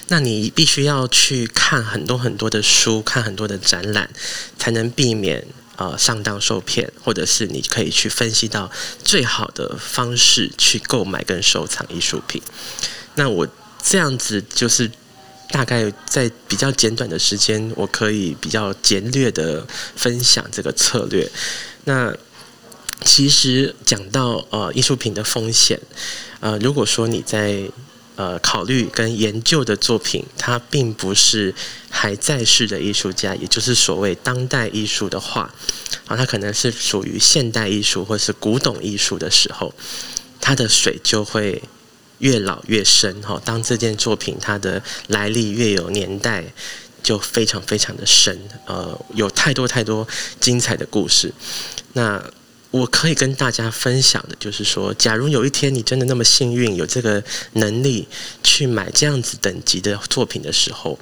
[0.09, 4.09] 那你必须要去看很多很多的书，看很多的展览，
[4.59, 8.71] 才能避免呃上当受骗，或者是你可以去分析到
[9.05, 12.41] 最好的方式去购买跟收藏艺术品。
[13.17, 13.47] 那我
[13.83, 14.91] 这样子就是
[15.51, 21.31] 大概在比较简短的时间，我可以比较简略的分享这个策略。
[21.85, 22.15] 那
[23.05, 25.81] 其实讲到呃艺术品的风险，
[26.41, 27.63] 呃，如果说你在
[28.17, 31.55] 呃考虑跟研究的作品，它并不是
[31.89, 35.55] 还在世的艺术家，也就是所谓当代艺术的话，
[36.07, 39.73] 啊，它可能是属于现代艺术或是古董艺术的时候，
[40.41, 41.63] 它的水就会
[42.19, 43.41] 越老越深哈。
[43.45, 46.45] 当这件作品它的来历越有年代，
[47.03, 50.07] 就非常非常的深，呃，有太多太多
[50.41, 51.33] 精彩的故事，
[51.93, 52.23] 那。
[52.71, 57.23] 我可以跟大家分享的，就是说，假如有一天你真的那么幸运，有这个
[57.55, 58.07] 能力
[58.43, 60.99] 去买这样子等级的作品的时候，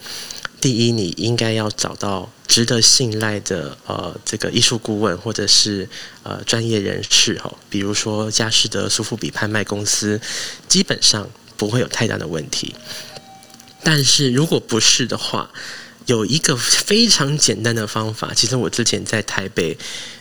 [0.60, 5.88] 第一，你应该要找到值得信赖的呃这个艺术顾问或者是
[6.22, 10.20] 呃专业人士哈，比如说佳士得、苏富比拍卖公司，
[10.68, 12.74] 基本上不会有太大的问题。
[13.82, 15.50] 但是如果不是的话，
[16.06, 19.76] 有一个非常简单的方法，其实我之前在台北，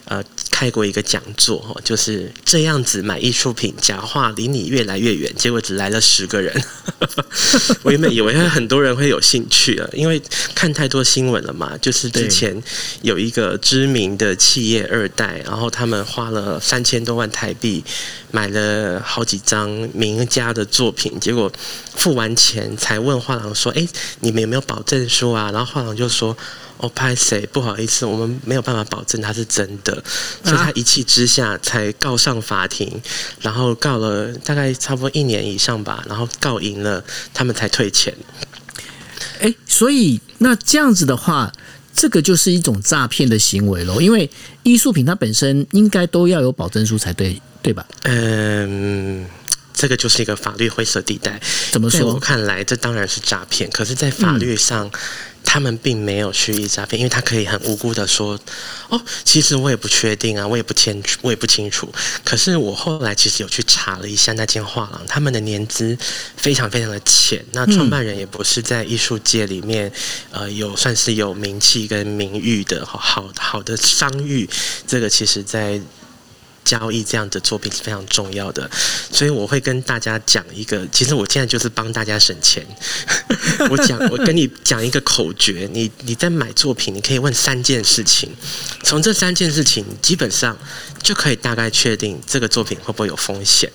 [0.05, 0.23] 呃，
[0.55, 6.63] 开过一个讲座，就是这样子买艺术品，假画离你越来越远，结果只来了十个人。
[7.83, 10.21] 我原本以为很多人会有兴趣啊，因为
[10.55, 11.77] 看太多新闻了嘛。
[11.81, 12.55] 就是之前
[13.01, 17.83] 有一个知名的企业二代，然后他们花了三千多万台币
[18.31, 21.51] 买了好几张名家的作品，结果
[21.97, 23.85] 付完钱才问画廊说：“哎，
[24.21, 26.37] 你们有没有保证书啊？”然后画廊就说。
[26.77, 27.45] 哦，拍谁？
[27.47, 30.03] 不好意思，我们没有办法保证他是真的，
[30.43, 33.01] 所以他一气之下才告上法庭，
[33.41, 38.13] 然后告了大概差不多一年以上吧，然后告赢了，他们才退钱。
[39.39, 41.51] 哎，所以那这样子的话，
[41.93, 44.29] 这个就是一种诈骗的行为喽，因为
[44.63, 47.85] 艺术品它本身应该都要有保证书才对，对吧？
[48.03, 49.25] 嗯。
[49.77, 51.37] 这个就是一个法律灰色地带。
[51.69, 52.13] 怎么说？
[52.13, 53.69] 我看来，这当然是诈骗。
[53.69, 54.89] 可是，在法律上，
[55.45, 58.37] 他们并没有蓄意诈骗，因为他可以很无辜的说
[58.89, 61.89] ：“哦，其实我也不确定啊，我也不清楚，我也不清楚。”
[62.25, 65.97] 可是，我后来其实有去查了一下那间画廊，他们的年资
[66.35, 69.91] 非常非常的浅，那创办人也不是在艺术界里面
[70.31, 74.49] 呃有算是有名气跟名誉的好好的商誉。
[74.87, 75.79] 这个其实，在
[76.65, 78.69] 交易这样的作品是非常重要的，
[79.11, 82.65] 所以我会跟大家讲一个，其实我现在就是帮大家省钱。
[83.69, 88.29] 我讲，我跟你讲一个口诀，你你在买作品，你可以问三件事情，
[88.83, 90.57] 从这三件事情基本上
[91.01, 93.71] 就可以大概确定这个作品会不会有风险。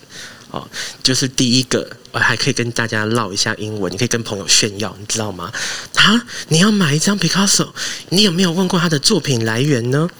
[0.50, 0.68] 哦，
[1.00, 5.52] 就是第一个，我还可以跟大家唠一下英文，你可以跟朋友炫耀，你知道吗？
[5.94, 7.68] 啊，你要买一张 Picasso，
[8.08, 10.10] 你有没有问过他的作品来源呢？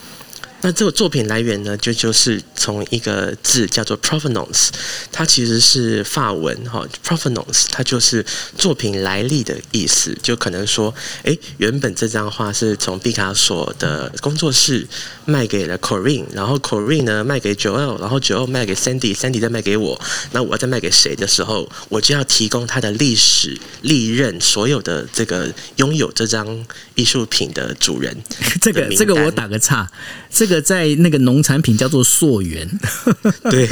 [0.62, 4.68] 那这个作品来源呢，就就是从一个字叫做 provenance，
[5.10, 8.22] 它其实是法文哈，provenance 它就是
[8.58, 10.94] 作品来历的意思，就可能说，
[11.24, 14.86] 哎，原本这张画是从毕卡索的工作室
[15.24, 19.98] 卖给了 Corinne，然后 Corinne 呢卖给 Joel，然后 Joel 卖给 Sandy，Sandy 再卖给我，
[20.32, 28.14] 那我再卖给谁的时候，我就要提供它的历史历任所有的这个拥有这张艺术品的主人。
[28.60, 29.90] 这个这个我打个岔，
[30.30, 30.49] 这。
[30.50, 32.68] 个在那个农产品叫做溯源，
[33.50, 33.66] 对，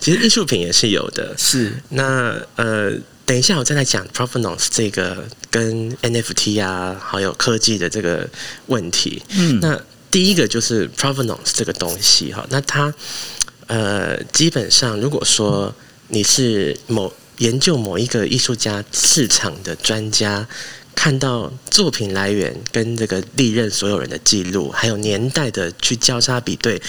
[0.00, 1.32] 其实艺术品也是有的。
[1.38, 2.92] 是那呃，
[3.24, 8.28] 等一下我再来讲 provenance 这个跟 NFT 啊，还有科技的这个
[8.66, 9.22] 问题。
[9.38, 12.92] 嗯，那第一个就是 provenance 这个东西哈，那它
[13.68, 15.72] 呃，基本上如果说
[16.08, 20.48] 你是某研究某一个艺术家市场的专家。
[20.96, 26.82] 看到作品来源跟这个历任所有人的记录，还有年代的去交叉比对，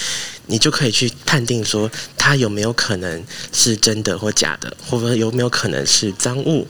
[0.46, 6.66] 你就可以去判定说它有没有可能是真的或假的，或者有没有可能是赃物，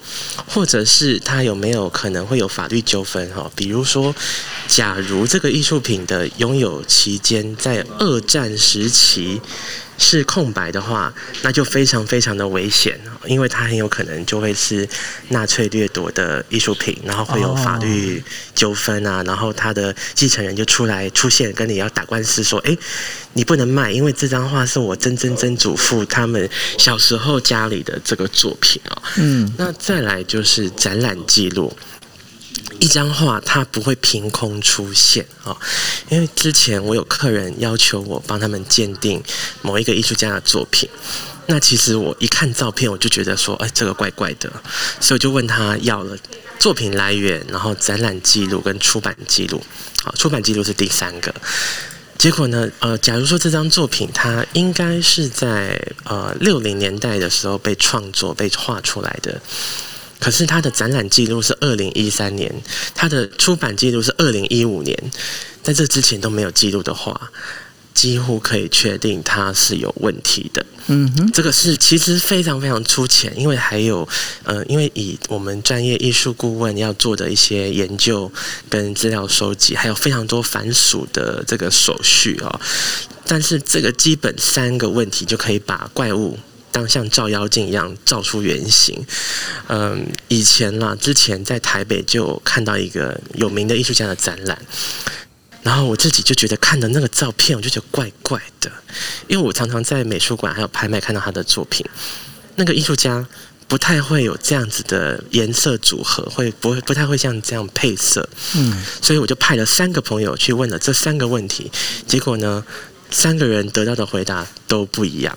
[0.46, 3.50] 或者是它有没有可能会有法律纠纷哈？
[3.56, 4.14] 比如说，
[4.66, 9.40] 假如这个艺术品的拥有期间在二战时期。
[9.98, 14.88] 是空白的话，那就非常非常的危险，因为它很有可能就会是
[15.28, 18.22] 纳粹掠夺的艺术品，然后会有法律
[18.54, 22.76] 纠纷啊，然后他的继承人就出来出现，跟你要打官司，说，哎，
[23.32, 29.02] 你不能卖，因为这张画是我曾曾曾祖父他们小时候家里的这个作品啊。
[29.16, 31.76] 嗯，那再来就是展览记录。
[32.80, 35.56] 一张画它不会凭空出现啊，
[36.10, 39.22] 因为之前我有客人要求我帮他们鉴定
[39.62, 40.88] 某一个艺术家的作品，
[41.46, 44.50] 那其实我一看照片我就觉得说，哎，这个怪怪的，
[45.00, 46.16] 所以就问他要了
[46.58, 49.60] 作品来源，然后展览记录跟出版记录，
[50.04, 51.34] 好，出版记录是第三个。
[52.16, 59.40] 结果呢，呃，假如说这张作品它应该是在呃六零年代的时候被创作被画出来的。
[60.18, 62.52] 可是他的展览记录是二零一三年，
[62.94, 64.96] 他的出版记录是二零一五年，
[65.62, 67.30] 在这之前都没有记录的话，
[67.94, 70.64] 几乎可以确定他是有问题的。
[70.88, 74.08] 嗯哼，这个是其实非常非常粗浅，因为还有
[74.42, 78.30] 呃，因为以我们专业艺术顾问要做的一些研究
[78.68, 82.60] 跟资料收集，还有非常多繁琐的这个手续哦。
[83.26, 86.38] 但是这个基本三个问题就可以把怪物。
[86.70, 89.04] 当像照妖镜一样照出原形。
[89.68, 94.60] 嗯，以前啦，之前在台北就看到一个有名的艺术家的展览，
[95.62, 98.70] 然后我自己就觉得看的那个照片，我就觉得怪怪的，
[99.26, 101.84] 因为我常常在美术馆还有拍卖看到他的作品，
[102.56, 103.26] 那个艺术家
[103.66, 108.26] 不太会有这样子的颜色组合，会不会不太会像这样配色？
[108.54, 111.70] 嗯，所以我就派了三个朋友去问了这三个问题，
[112.06, 112.64] 结果呢，
[113.10, 115.36] 三个人得到的回答都不一样。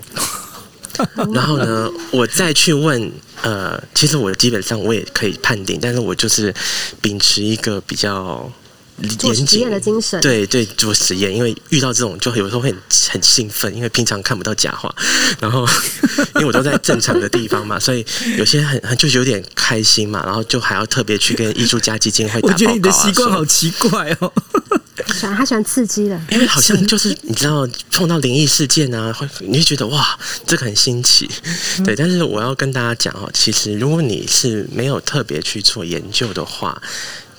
[1.33, 3.11] 然后呢，我再去问，
[3.41, 6.53] 呃，其实我基本上我也可以判定，但是我就是
[7.01, 8.51] 秉持一个比较
[9.17, 12.79] 做实验的精神，对对，做实验，因为遇到这种就有时候会很
[13.11, 14.93] 很兴奋，因为平常看不到假话，
[15.39, 15.67] 然后
[16.35, 18.05] 因为我都在正常的地方嘛，所以
[18.37, 22.53] 有些很很就有点开心嘛，然后就还要特别去跟艺术家基金会打报告啊。
[22.53, 24.31] 我觉得你的习惯好奇怪哦，
[25.13, 31.29] 喜欢他喜欢刺激的，因为好像就是你知道碰到灵异事件啊，会你会觉得哇，这个很新奇，
[31.85, 31.95] 对。
[31.95, 36.81] 但是我要跟大家讲哦，其实如果你是没有特别去做研究的话。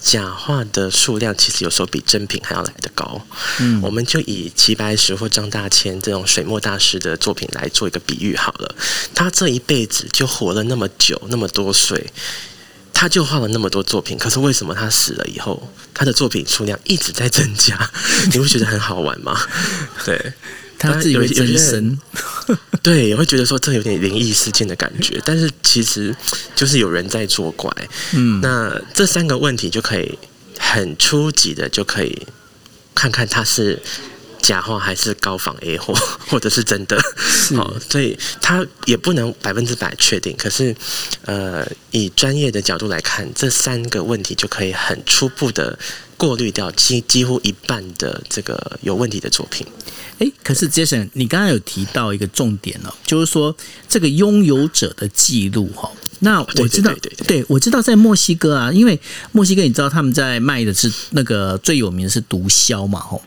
[0.03, 3.25] 假画的数量其实有时候比真品还要来得高。
[3.61, 8.75] 嗯，我们就以齐白石或张大千这种水墨大师的作品来做一个比喻好了。
[9.15, 12.13] 他这一辈子就活了那么久，那么多岁，
[12.93, 14.19] 他就画了那么多作品。
[14.19, 17.91] 可是为什么他死了以后，他的作品数量一直在增加？
[18.33, 19.41] 你会觉得很好玩吗？
[20.05, 20.33] 对。
[20.83, 21.99] 他自己会真身，
[22.83, 26.15] 对，也会觉得说这有点灵异事件的感觉，但是其实
[26.55, 27.71] 就是有人在作怪。
[28.13, 30.19] 嗯，那这三个问题就可以
[30.59, 32.27] 很初级的就可以
[32.95, 33.81] 看看他是
[34.41, 35.95] 假货还是高仿 A 货，
[36.27, 37.01] 或者是真的。
[37.55, 40.35] 好，所以他也不能百分之百确定。
[40.37, 40.75] 可是，
[41.25, 45.79] 呃，以专业的角度来看，这三个问题就可以很初步的
[46.23, 49.67] 过滤掉几几乎一半的这个有问题的作品。
[50.21, 53.53] 哎，可是 Jason，你刚刚有提到一个重点哦，就是说
[53.89, 55.91] 这个拥有者的记录哈。
[56.21, 56.95] 那我知道，
[57.27, 59.01] 对我知道在墨西哥啊，因为
[59.33, 63.21] 墨西哥你知道他们在卖的是那个最有名的是毒枭嘛吼。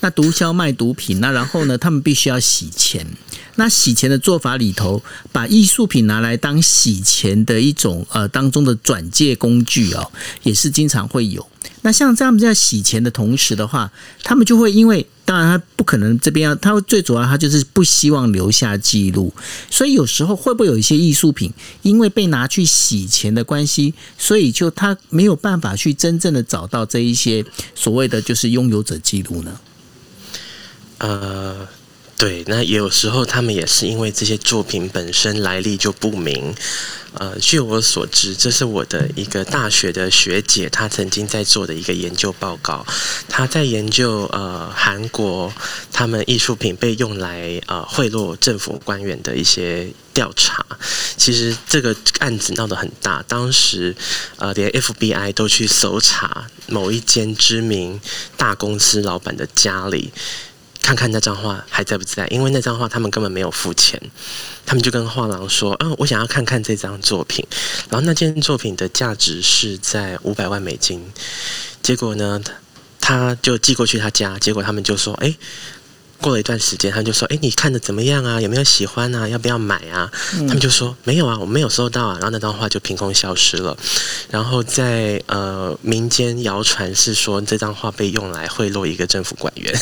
[0.00, 3.06] 那毒枭卖毒品，那然后呢，他们必须要洗钱。
[3.54, 11.46] 那洗钱的做法里头，把艺术品拿来当洗钱的一种呃当中的转借工具哦，也是经常会有。
[11.82, 19.32] 那像这样在洗钱的同时的话，他们就会因为当然他不可能这边，他最主要他就是不希望留下记录，
[19.70, 21.52] 所以有时候会不会有一些艺术品
[21.82, 29.60] 因为被拿去洗钱的关系，所以就他没有办法去真正的找到这一些所谓的就是拥有者记录呢？
[30.98, 31.68] 呃。
[32.22, 36.54] 对，那有时候他们也是因为这些作品本身来历就不明。
[37.14, 42.86] 呃，据我所知，这是我的一个大学的学姐，她曾经在做的一个研究报告。
[43.28, 45.52] 她在研究呃韩国
[45.90, 50.64] 他们艺术品被用来呃贿赂政府官员的一些调查。
[51.16, 53.96] 其实这个案子闹得很大，当时
[54.36, 58.00] 呃连 FBI 都去搜查某一间知名
[58.36, 60.12] 大公司老板的家里。
[60.82, 62.26] 看看那张画还在不在？
[62.26, 63.98] 因为那张画他们根本没有付钱，
[64.66, 67.46] 他们就跟画廊说：“啊，我想要看看这张作品。”
[67.88, 71.02] 然后那件作品的价值是在五百万美金。
[71.82, 72.42] 结果呢，
[73.00, 75.34] 他就寄过去他家，结果他们就说：“哎。”
[76.22, 78.40] 过了一段时间，他就说：“哎，你看的怎么样啊？
[78.40, 79.28] 有没有喜欢啊？
[79.28, 83.76] 要不要买啊？”他们就说：“没有啊，我没有收到啊。”然后那张画就凭空消失了。
[84.30, 89.74] 然后在呃民间谣传是说这张画被用来贿赂一个政府官员，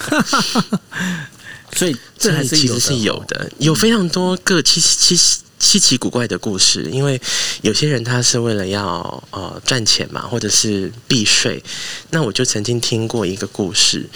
[1.76, 5.16] 所以这还是其实是有的，有非常多个稀稀
[5.58, 6.88] 稀奇古怪的故事。
[6.90, 7.20] 因为
[7.62, 11.62] 有些人他是为了要呃赚钱嘛，或者是避税。
[12.10, 14.08] 那我就曾经听过一个故事。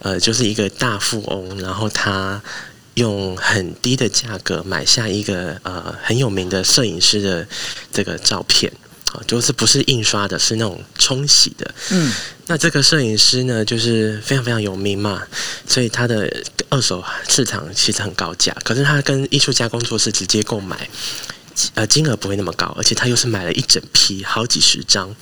[0.00, 2.42] 呃，就是一个大富翁，然后他
[2.94, 7.46] 用很低的价格买下一个呃很有名的摄影师的
[7.92, 8.72] 这个照片，
[9.12, 11.74] 啊，就是不是印刷的，是那种冲洗的。
[11.90, 12.12] 嗯，
[12.46, 15.22] 那这个摄影师呢，就是非常非常有名嘛，
[15.66, 16.30] 所以他的
[16.68, 20.88] 二手市场其实很高价，可是他跟艺术家工作室直接购买，
[21.74, 25.14] 呃，金额不会那么高，而且他又是买了一整批，好几十张。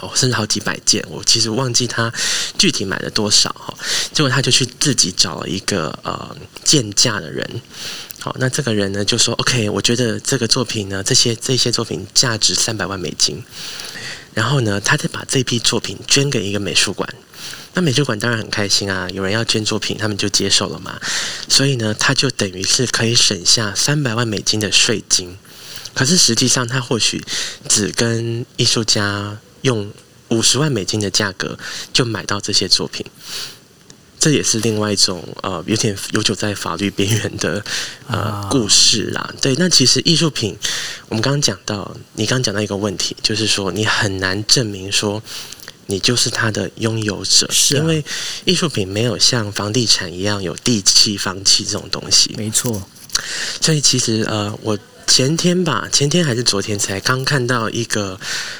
[0.00, 2.12] 哦，甚至好几百件，我其实忘记他
[2.58, 3.74] 具体买了多少哈。
[4.12, 7.48] 结果他就去自己找了一个呃鉴价的人，
[8.18, 13.42] 好，那这个人呢就说：“OK，我觉得这个作品呢，这些这些作品价值三百万美金。”
[14.34, 17.08] 然后呢，他再把这批作品捐给一个美术馆。
[17.74, 21.00] 那美术馆当然很开心啊，有人要捐作品，他们就接受了嘛。
[21.48, 25.36] 所以呢，他就等于是可以省下三百万美金的税金。
[25.94, 27.24] 可是实际上，他或许
[27.68, 29.38] 只跟艺术家。
[29.64, 29.90] 用
[30.28, 31.58] 五十万美金的价格
[31.92, 33.04] 就买到这些作品，
[34.18, 37.64] 这也是另外一种呃有点游走在法律边缘的
[38.06, 39.34] 呃故事啦。
[39.40, 40.56] 对，那其实艺术品，
[41.08, 45.22] 我们刚刚讲到，你刚刚讲到一个问题，就是说你很难证明说
[45.86, 48.04] 你就是它的拥有者，是因为
[48.44, 52.34] 艺术品没有像房地产一样有地契、房契这种东西。
[52.36, 52.82] 没错，
[53.60, 54.78] 所以其实呃我。
[55.06, 58.18] 前天吧，前天还是昨天才刚看到一个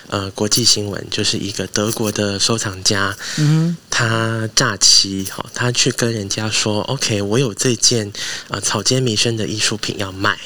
[0.08, 8.12] 呃国际新闻，就是一个德国的收藏家，嗯，他诈欺，哈，他去跟人家说，OK，我有这件
[8.48, 10.38] 呃草间弥生的艺术品要卖，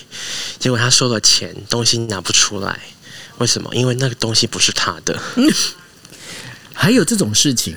[0.59, 2.81] 结果他收了钱，东西拿不出来，
[3.39, 3.75] 为什么？
[3.75, 5.21] 因为那个东西不是他的。
[6.73, 7.77] 还有这种事情？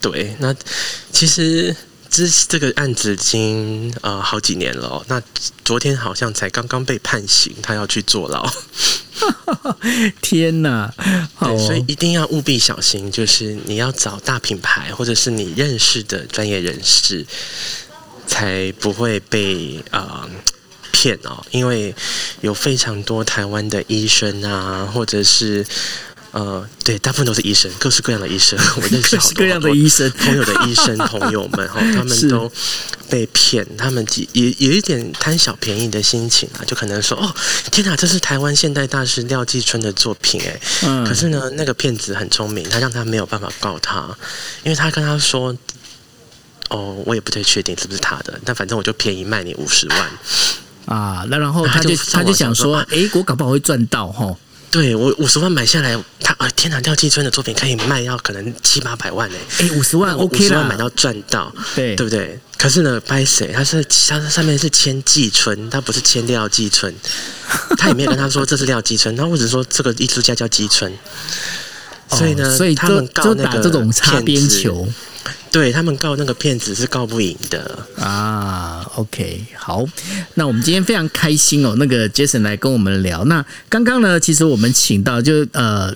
[0.00, 0.54] 对，那
[1.12, 1.74] 其实
[2.10, 5.04] 这这个案子已经呃好几年了哦。
[5.08, 5.22] 那
[5.64, 8.50] 昨天好像才刚刚被判刑，他要去坐牢。
[10.20, 10.92] 天哪！
[11.34, 17.24] 好对，哦所以一定要务必小心，就是你要找大品牌或者是你认识的专业人士，
[18.26, 20.28] 才不会被呃
[20.90, 21.44] 骗哦。
[21.50, 21.94] 因为
[22.40, 25.64] 有非常多台湾的医生啊，或者是
[26.32, 32.52] 呃，对，大部分都是医生，各式各样的医生，我认识好多各式各样的医生朋友的医生朋友们哈，他是们都
[33.08, 37.34] 被骗，他们也也有一点贪小便宜的心情啊，就可能说哦，
[37.72, 44.16] 天哪，这是台湾现代大师廖继春的作品哎，嗯可是呢，那个骗子很聪明，他让他没有办法告他，
[44.62, 45.56] 因为他跟他说。
[46.72, 50.10] 哦，我也不太确定是不是他的，但反正我就便宜卖你五十万。
[50.86, 54.32] 啊，那然后他他就就他就想说，想说诶，我搞不好会赚到哈。
[54.70, 59.36] 对我五十万买下来，他啊天哪，廖继春的作品可以卖要可能七八百万呢。
[59.58, 62.38] 诶，五十万我 OK 啦50万买，到赚到，对对不对？
[62.56, 63.50] 可是呢，拍谁？
[63.52, 66.94] 他是他上面是签季春，他不是签廖继春，
[67.76, 70.92] 他也没有跟他说这是廖继春，他或者说这个艺术家叫季春。
[72.10, 74.88] 所以呢，哦所以就他们告就那个擦边骗子球
[75.50, 77.78] 对他们告那个骗子是告不赢的。
[77.98, 78.90] 啊。
[78.96, 79.84] OK，好，
[80.34, 83.24] 那我们今天非常开心哦，那个 Jason 来跟我们聊。
[83.24, 85.94] 那刚刚呢，其实我们请到就呃。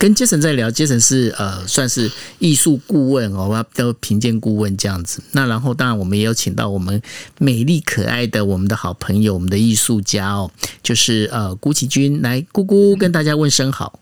[0.00, 2.08] 跟 Jason 在聊，Jason 是呃算是
[2.38, 5.20] 艺术顾问哦，叫评鉴顾问这样子。
[5.32, 7.02] 那然后当然我们也有请到我们
[7.38, 10.48] 美丽可爱的我们的好朋友，我们的艺术家哦，
[10.84, 13.98] 就是呃顾启君来姑姑跟大家问声好。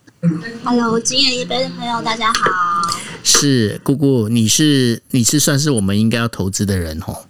[0.64, 2.90] Hello，今夜一杯的朋友，大家好。
[3.22, 7.25] 是姑姑，你是你是算是我们应该要投资的人哦。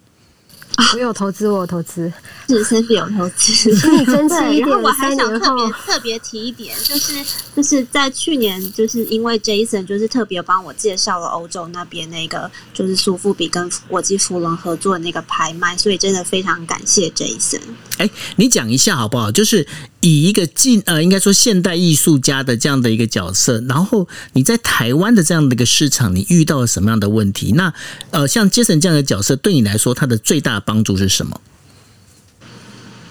[0.94, 2.12] 我有投资，我有投资。
[2.48, 7.14] 是 p 有投资，你争气一对，然后我，还想特别特别提一点，就是
[7.56, 17.60] 就是在去年，就是因为 Jason 就是特别帮我介绍了欧洲那边那个就是苏富比跟国际富伦合作的那个拍卖，所以真的非常感谢 Jason。
[17.98, 19.32] 哎，你讲一下好不好？
[19.32, 19.66] 就是
[20.00, 27.52] 以一个近呃，应该说现代艺术家的这样的一个角色，然后你在台湾的这样的一个市场，你遇到了什么样的问题？
[27.56, 27.72] 那
[28.10, 31.40] 呃，像 Jason 这样的角色，对你来说，他的最大的帮助是什么？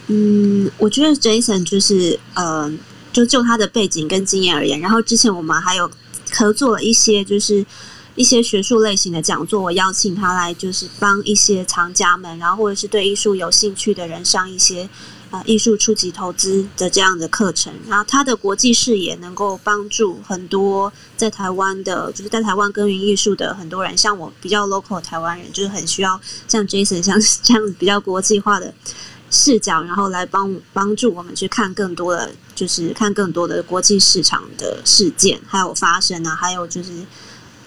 [0.07, 2.71] 嗯，我觉得 Jason 就是呃，
[3.11, 5.89] 就就他的背景跟经验而言，然后之前我们还有
[6.31, 7.65] 合作了一些就是
[8.13, 14.87] 一些学术类型的讲座，我邀请他来就是帮一些藏家们，然后或者是对艺术有兴趣的人上一些
[15.37, 28.73] 呃艺术初级投资的这样的课程，然后他的国际视野能够帮助很多在台湾的，就是在台湾耕耘艺术的很多人，像我比较 local 台湾人，就是很需要像 Jason 像 这样比较国际化的。
[29.31, 36.91] 视角，然后来帮帮助我们去看更多的，就是看更多的国际市场的事件，还有发生啊，还有就是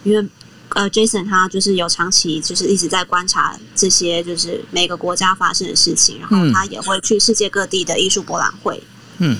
[0.05, 0.27] 因为
[0.71, 8.83] 呃，Jason 他就是有长期就是一直在观察这些就是每个国家发生的事情，然后嗯他也会去世界各地的艺术博览会。
[9.19, 9.37] 嗯，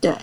[0.00, 0.16] 对，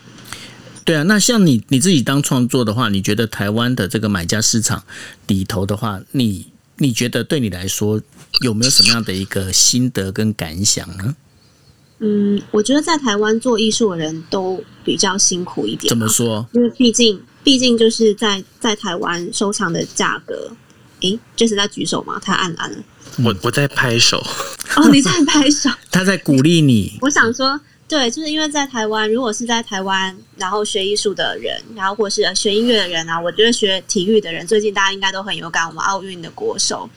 [0.84, 4.84] 对啊，那像你你自己当创作的话，你觉得台湾的这个买家市场
[5.28, 6.48] 里头的话，你
[6.78, 8.02] 你觉得对你来说
[8.42, 11.16] 有没有什么样的一个心得跟感想呢？
[12.00, 16.48] 嗯，我觉得在台湾做艺术的人都比较辛苦一点啊，怎么说？
[16.54, 20.52] 因为毕竟，毕竟就是在在台湾收藏的价格，
[21.00, 22.20] 诶，这是在举手吗？
[22.22, 22.78] 他暗暗了。
[23.24, 24.22] 我我在拍手，
[24.76, 25.70] 哦，你在拍手。
[25.90, 27.58] 他在鼓励你，我想说，
[27.90, 35.66] 对，就是因为在台湾，如果是在台湾，然后学艺术的人，然后或是学音乐的人啊，我觉得学体育的人，最近大家应该都很有感。
[35.66, 36.90] 我们奥运的国手，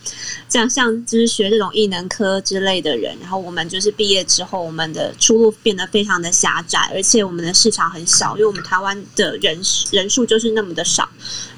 [0.49, 9.57] 这样像就是学这种艺能科之类的人，然后我们就是毕业之后，我们的出路变得非常的狭窄，而且我们的市场很小，因为我们台湾的人
[9.93, 11.09] 人数就是那么的少，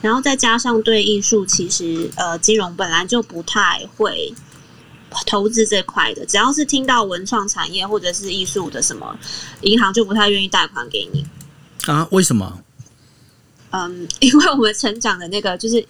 [0.03, 4.31] 然后再加上对艺术，其实呃金融本来就不太会。
[5.27, 9.19] 投资这块的，只要是听到文创产业或者是艺术的什么，
[9.63, 11.25] 银行就不太愿意贷款给你。
[11.87, 12.07] 啊？
[12.11, 12.61] 为什么？
[13.71, 15.85] 嗯， 因为我们成长的那个就是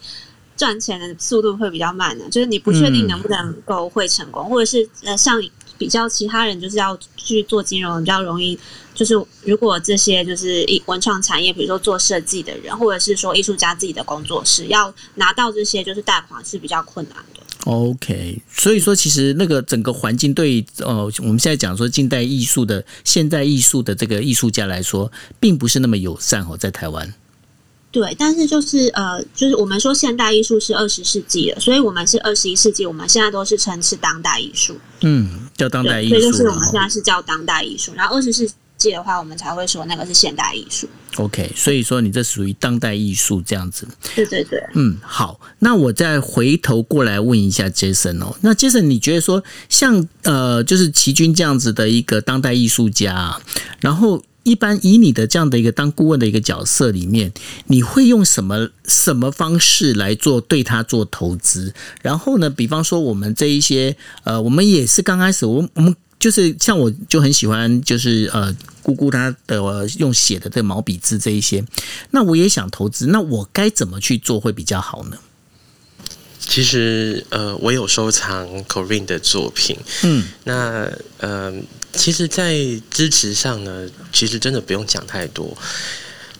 [0.57, 5.43] 赚钱的速度会比较慢的，就是你不确定能不能够会成功，或者是呃像
[5.77, 8.59] 比较其他人就是要去做金融比较容易。
[8.95, 17.32] 就是如果这些就是艺文创产业，比如说做设计的人，或者是说艺术家自己的工作室，要拿到这些就是贷款是比较困难的。
[17.64, 27.14] OK，所以说其实那个整个环境对呃我们现在讲说近代艺术的现代艺术的这个艺术家来说，并不是那么友善哦，在台湾。
[27.92, 34.74] 对，但是就是呃，就是我们说现代艺术是二十世纪的，所以我们是二十一世纪，我们现在都是称是当代艺术。
[35.02, 36.84] 嗯，叫当代艺术，所以就是我们现哦。
[36.84, 37.92] 在是叫当代艺术。
[37.94, 38.50] 然后二十世
[38.83, 40.89] 界的话，我们才会说那个是现代艺术。
[41.16, 43.87] OK，所以说你这属于当代艺术这样子。
[44.14, 53.43] 对对对，嗯，好，那我再回头过来问一下 Jason 哦，那 Jason 你觉得说像呃，就是齐军这样子的一个当代艺术家、啊，
[53.80, 57.30] 然后一般以你的这样的一个当顾问的一个角色里面，
[57.66, 61.74] 你会用什么什么方式来做对他做投资？
[62.01, 71.64] 然后呢，比方说我们这一些呃，我们也是刚开始，我我们就是像我就很喜欢，就是呃，姑姑她的、呃用写的这个毛笔字这一些，
[72.11, 75.16] 那我也想投资，那我该怎么去做会比较好呢？
[76.39, 81.55] 其实呃，我有收藏 Corinne 的作品，嗯，那呃，
[81.93, 82.57] 其实，在
[82.91, 85.57] 支持上呢，其实真的不用讲太多。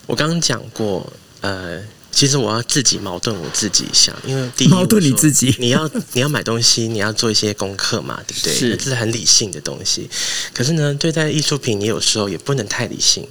[0.07, 1.80] 我刚刚讲过，呃，
[2.12, 8.54] 其实我要自己矛盾我自己一下，因为第一，矛盾你自己 你要你要买东西，你要做一些功课嘛，对不对？
[8.54, 10.08] 是这是很理性的东西。
[10.52, 13.26] 可是呢，对待艺术品，你有时候也不能太理性，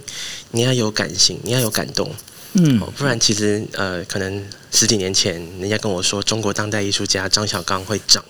[0.50, 2.12] 你要有感性，你要有感动。
[2.54, 8.22] 嗯哦，不然其实呃，可能十几年前人家跟我说中国当代艺术家张小刚会涨，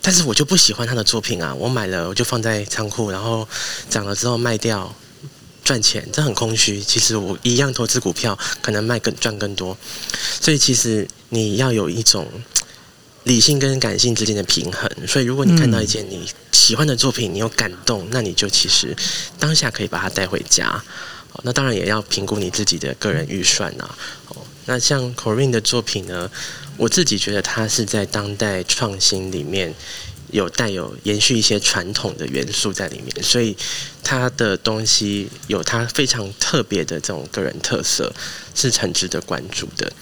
[0.00, 3.46] 但是我就不喜欢他的作品啊，我买了我就放在仓库，然后
[3.90, 4.94] 涨了之后卖掉
[5.64, 6.80] 赚钱，这很空虚。
[6.80, 9.76] 其实我一样投资股票，可能卖更赚更多，
[10.40, 12.26] 所以其实你要有一种。
[13.24, 18.96] 理性跟感性之间的平衡，所以如果你看到一件你喜欢的作品，你有感动，那你就其实
[19.38, 20.82] 当下可以把它带回家。
[21.34, 23.94] 哦，那当然也要评估你自己的个人预算啊。
[24.28, 26.30] 哦，那像 Corinne 的作品呢，
[26.78, 29.74] 我自己觉得它是在当代创新里面
[30.32, 33.56] 有带有延续一些传统的元素在里面，所以
[34.02, 38.12] 它的东西有它非常特别的这种个人特色，
[38.54, 39.92] 是很值得关注的。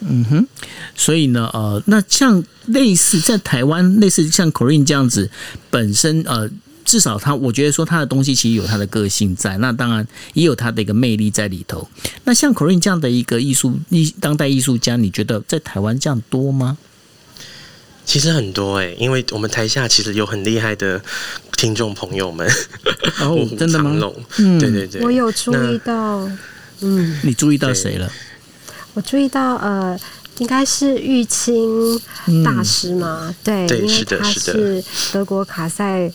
[0.00, 0.46] 嗯哼，
[0.94, 5.28] 所以呢，呃，那像类似在台湾，类似像 Corinne 这样子，
[5.70, 6.48] 本身呃，
[6.84, 11.88] 至少他，我觉得说他的东西其实有他的个性在，那当然也有他的一个魅力在里头。
[12.22, 16.78] 那像 Corinne 这样的一个艺术艺当代艺术家，你觉得在台湾这样多吗？
[18.08, 20.98] 其实很多诶、因为我们台下其实有很厉害的
[21.58, 22.48] 听众朋友们，
[23.20, 23.90] 哦卧虎 真的吗？
[23.90, 24.58] 藏龙嗯。
[24.58, 26.26] 对对对，我有注意到，
[26.80, 28.10] 嗯，你注意到谁了？
[28.94, 29.94] 我注意到呃，
[30.38, 32.00] 应该是玉清
[32.42, 34.52] 大师嘛，对，因为对是的他是的。
[34.54, 36.10] 是德国卡塞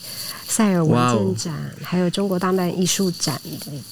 [0.48, 3.40] 塞尔文件展，还有中国当代艺术展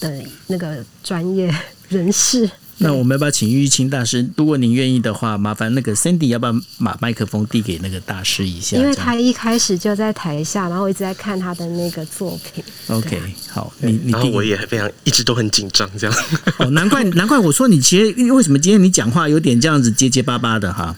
[0.01, 1.55] 的那个专业
[1.89, 2.51] 人士。
[2.83, 4.29] 那我们要不要请玉清大师？
[4.37, 6.53] 如果您愿意的话，麻烦那个 Cindy 要不要
[6.85, 8.77] 把麦克风递给那个大师一下？
[8.77, 12.65] 因为他一开始就在台下，然后我一直在看他的那个作品。
[12.89, 16.17] OK 好，你你然后我也非常一直都很紧张，这样。
[16.59, 20.97] 哦，难怪难怪我说你其实为什么今天你讲话有点这样子结结巴巴的哈？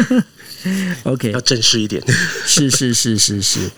[1.04, 2.02] OK，要正式一点。
[2.44, 3.70] 是是是是是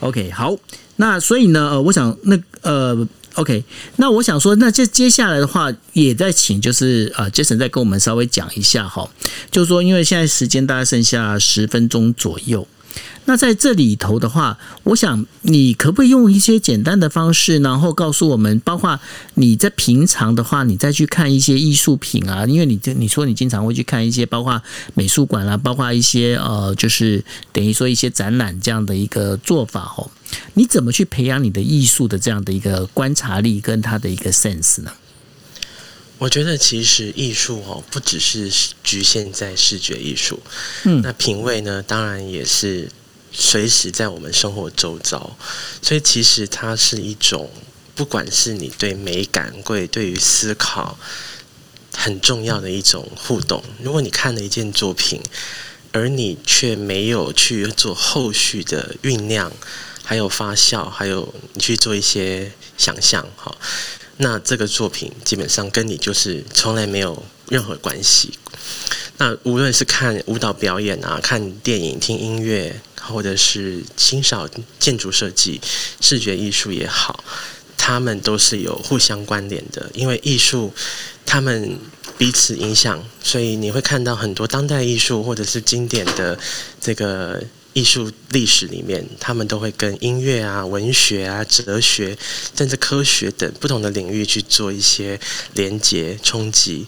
[0.00, 0.54] ，OK，好，
[0.96, 3.08] 那所以呢，呃，我想那呃。
[3.36, 3.62] OK，
[3.96, 9.08] 那我想说，那这接下来的话，也在请就是呃，Jason 再跟我们稍微讲一下哈，
[9.50, 12.66] 就是说，因为现在时间大概剩下十分钟左右，
[13.26, 18.98] 那在这里头的话，我想你可不可以用一些简单的方式，然后告诉我们，包括
[19.34, 24.62] 你在平常的话，你再去看一些艺术品啊，因为你你说你经常会去看一些，包括
[24.94, 27.22] 美术馆啦、包括一些呃，就是
[27.52, 30.10] 等于说一些展览这样的一个做法哦。
[30.54, 34.92] 你怎么去培养你的艺术的这样的一个观察力跟它的一个 sense 呢？
[36.18, 38.50] 我觉得其实艺术哦，不只是
[38.82, 40.40] 局限在视觉艺术，
[40.84, 42.88] 嗯那品味呢，当然也是
[43.30, 45.36] 随时在我们生活周遭，
[45.82, 47.50] 所以其实它是一种，
[47.94, 50.98] 不管是你对美感、会对于思考
[51.94, 53.62] 很重要的一种互动。
[53.82, 55.20] 如果你看了一件作品，
[55.96, 59.50] 而你却没有去做后续的酝酿，
[60.04, 63.56] 还有发酵，还有你去做一些想象，哈。
[64.18, 68.30] 那这个作品基本上跟你就是从来没有任何关系。
[69.16, 74.46] 那无论是看舞蹈表演啊、看电影、听音乐，或者是欣赏
[74.78, 75.58] 建筑设计、
[76.02, 77.24] 视觉艺术也好，
[77.78, 79.90] 他们都是有互相关联的。
[79.94, 80.74] 因为艺术，
[81.24, 81.78] 他们
[82.18, 86.38] 彼此影响，所以你会看到很多当代艺术或者是经典的
[86.80, 87.42] 这个
[87.74, 92.16] 艺术历史里面，他们都会跟音乐啊、文学啊、哲学，
[92.56, 95.20] 甚至科学等不同的领域去做一些
[95.52, 96.86] 连接、冲击。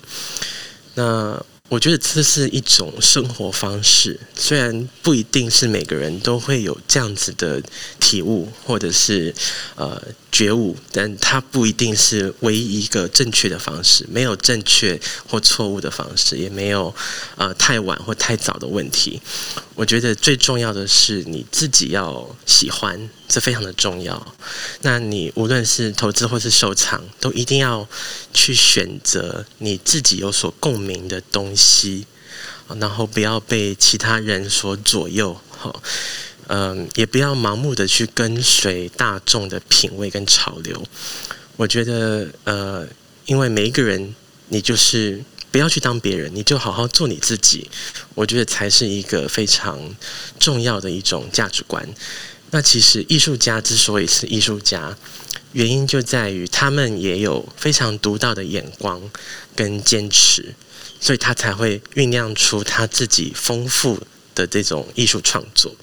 [0.95, 7.63] 那我觉得这是一种生活方式，虽然不一定是每个人都会有这样子的
[8.01, 9.35] 体悟或者是
[9.75, 16.95] 呃觉悟，但它不一定是唯一一个正确的方式，没有正确或错误的方式，也没有
[17.37, 19.21] 呃太晚或太早的问题。
[19.75, 24.35] 我觉得最重要的是你自己要喜欢，这非常的重要。
[24.83, 27.89] 那你无论是投资或是收藏，都一定要
[28.35, 32.07] 去选择你自己有所共鸣的东西，
[32.79, 35.41] 然后不要被其他人所左右。
[35.51, 35.83] 好，
[36.49, 40.83] 嗯，也不要盲目的去跟随大众的品味跟潮流。
[41.57, 42.87] 我觉得，呃，
[43.27, 44.15] 因为每一个人，
[44.49, 47.69] 你就是不要去当别人，你就好好做你自己。
[48.15, 49.79] 我觉得才是一个非常
[50.39, 51.87] 重要的一种价值观。
[52.51, 54.97] 那其实艺术家之所以是艺术家，
[55.53, 59.03] 原因就在于他们也有非常独到的眼光
[59.55, 60.55] 跟坚持，
[60.99, 64.01] 所以他才会酝酿出他自己丰富
[64.35, 65.75] 的这种艺术创作。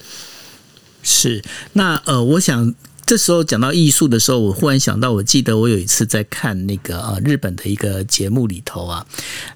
[1.06, 1.42] 是，
[1.72, 2.74] 那呃，我想。
[3.06, 9.06] 这时候讲到艺术的时候，我忽然想到，我记得我有一次在看那个呃日本的一个节目里头啊，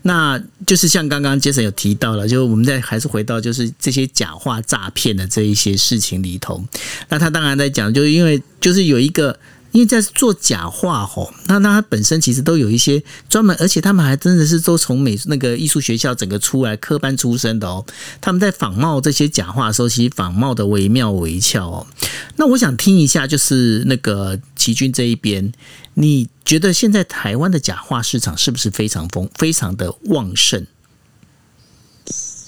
[0.02, 6.64] 那就是像刚刚杰森有提到了，就我们在还是回到就是这些假话诈骗的这一些事情里头，
[7.08, 9.36] 那他当然在讲，就是因为就是有一个。
[9.72, 17.84] 因为在做假画吼，那那它本身其实都有一些专门，而且他们还真的是都从美那个艺术学校整个出来科班出身的哦。
[18.20, 21.86] 他们在仿冒这些假画的时候，其实仿冒的惟妙惟肖哦。
[22.36, 25.52] 那我想听一下，就是那个齐军这一边，
[25.94, 30.66] 你觉得现在台湾的假画市场是不是非常丰、非常的旺盛？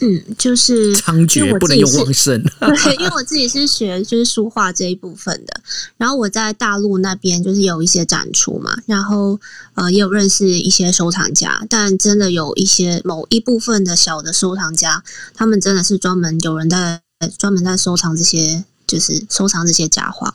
[0.04, 2.42] 嗯，就是猖獗，不能用旺盛。
[2.58, 5.60] 对，因为我自己是学就是书画这一部分的，
[5.96, 9.40] 然后我在大陆那边就是有一些展出嘛，然后
[9.74, 17.00] 呃也有认识一些收藏家，但真的有一些某一部分的小的收藏家，他们真的是专门有人在
[17.38, 18.64] 专门在收藏这些。
[18.92, 20.30] 就是收藏这些假画，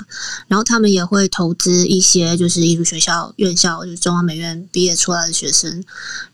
[0.48, 5.84] 然后他们也会投资一些，就是艺术学校院校，就是中央美院毕业出来的学生，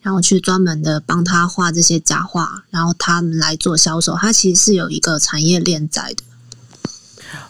[0.02, 4.16] 然后去专门的帮他画这些假画，然后他们来做销售。
[4.16, 6.24] 它其实是有一个产业链在的，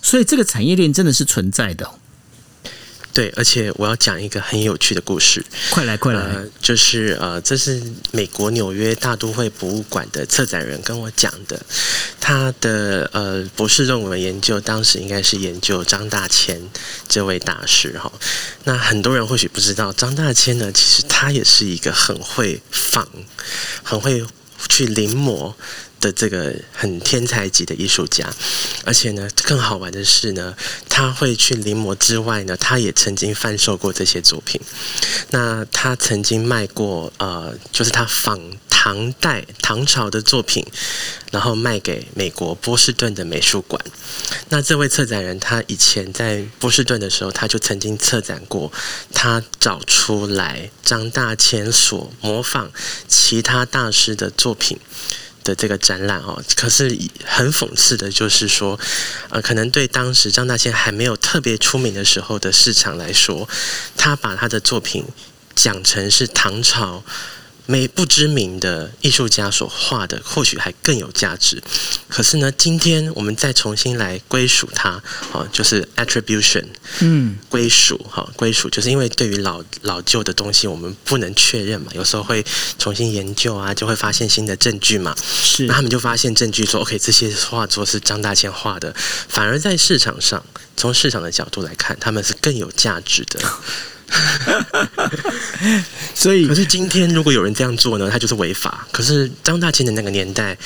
[0.01, 1.87] 所以这个产业链真的是存在的。
[3.13, 5.45] 对，而且我要讲一个很有趣的故事。
[5.69, 6.43] 快来，快来！
[6.59, 7.79] 就是呃，这是
[8.11, 11.63] 美国纽约大都会博物馆的策展人跟我讲的。
[12.19, 16.59] 他的呃博士论文研究，当时应该是研究张大千
[17.07, 18.11] 这位大师哈。
[18.63, 23.07] 那很多人或许不知道，张大千呢，其实他也是一个很会仿、
[23.83, 24.25] 很会
[24.67, 25.53] 去临摹。
[26.03, 28.29] 的这个很天才级的艺术家，
[28.83, 30.53] 而且呢，更好玩的是呢，
[30.89, 34.59] 他会去临摹之外呢，他也曾经贩售过这些作品。
[35.29, 38.37] 那他曾经卖过呃，就是他仿
[38.69, 40.65] 唐代唐朝的作品，
[41.31, 43.81] 然后卖给美国波士顿的美术馆。
[44.49, 48.69] 那这位策展人，他以前在波士顿的时候，他就曾经策展过，
[49.13, 52.69] 他找出来张大千所模仿
[53.07, 54.77] 其他大师的作品。
[55.43, 58.79] 的这个展览哦，可是很讽刺的，就是说，
[59.29, 63.47] 呃，可能对当时张大千还没有特别出名的时候的市场来说，
[63.97, 65.05] 他把他的作品
[65.55, 67.03] 讲成是唐朝。
[67.65, 71.61] 没不知名的艺术家所画的，或许还更有价值。
[72.09, 75.01] 可是呢，今天我们再重新来归属它，
[75.31, 76.65] 哦，就是 attribution，
[76.99, 82.45] 嗯，归属，哈，归属，就是因为对于老老旧的东西，我们不能确认嘛，有时候会
[82.77, 85.15] 重新研究啊，就会发现新的证据嘛。
[85.25, 88.93] 是，那他们就发现证据说，OK，这些画作是张大千画的，
[89.29, 90.43] 反而在市场上，
[90.75, 93.39] 从市场的角度来看，他们是更有价值的。
[96.13, 98.87] 所以，可是今天如果有人这样做呢，他就是违法。
[98.91, 100.57] 可是张大千的那个年代，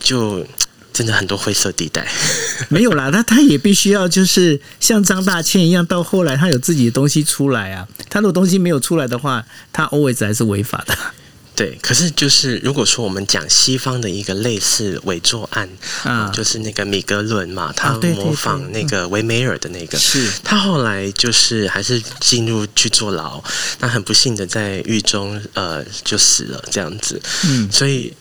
[0.00, 0.46] 就
[0.92, 2.06] 真的很多灰色地带。
[2.68, 7.86] 没有啦，那他也必须要就是像张大千一样，到后来他有自己的东西出来啊。
[8.08, 10.96] 他如果东西没有出来的话，他 always 还是违法的。
[11.62, 15.68] 对，可是就是如果说我们讲西方的一个类似伪作案
[16.02, 23.40] 啊，就是那个米格伦嘛，他模仿那个维梅尔的那个，是他后来就是还是进入去坐牢，
[23.78, 27.22] 那很不幸的在狱中呃就死了这样子。
[27.44, 28.12] 嗯，所以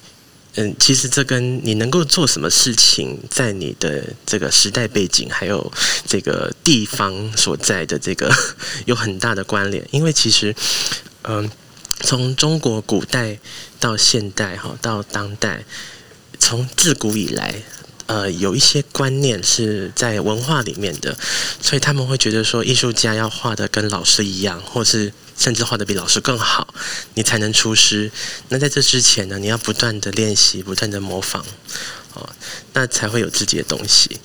[0.58, 5.74] 嗯，其实这跟你能够做什么事情，在你的这个时代背景还有
[6.06, 8.32] 这个地方所在的这个
[8.86, 10.56] 有很大的关联，因为其实
[11.24, 11.50] 嗯。
[12.04, 13.40] 从中国古代
[13.80, 15.64] 到现代，哈，到当代，
[16.40, 17.62] 从自古以来，
[18.08, 21.18] 呃，有一些观念是在文化里面的，
[21.62, 26.74] 所以他们会觉得说，艺术家要画的跟老师一样，或是甚至画的比老师更好，
[27.14, 28.12] 你才能出师。
[28.50, 31.46] 那在这之前呢，你要不断的练习，不断的模仿，
[32.14, 32.30] 哦，
[32.74, 34.20] 那才会有自己的东西。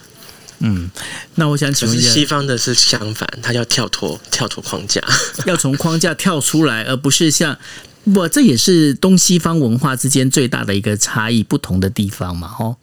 [0.61, 0.91] 嗯，
[1.35, 5.03] 那我想请问一下，西方的是相反，它要跳脱跳脱框架，
[5.47, 7.59] 要从框架跳出来，而不是像
[8.13, 12.77] 不，这也是东西方文化之间最大的一个差异，不同的地方嘛，哦。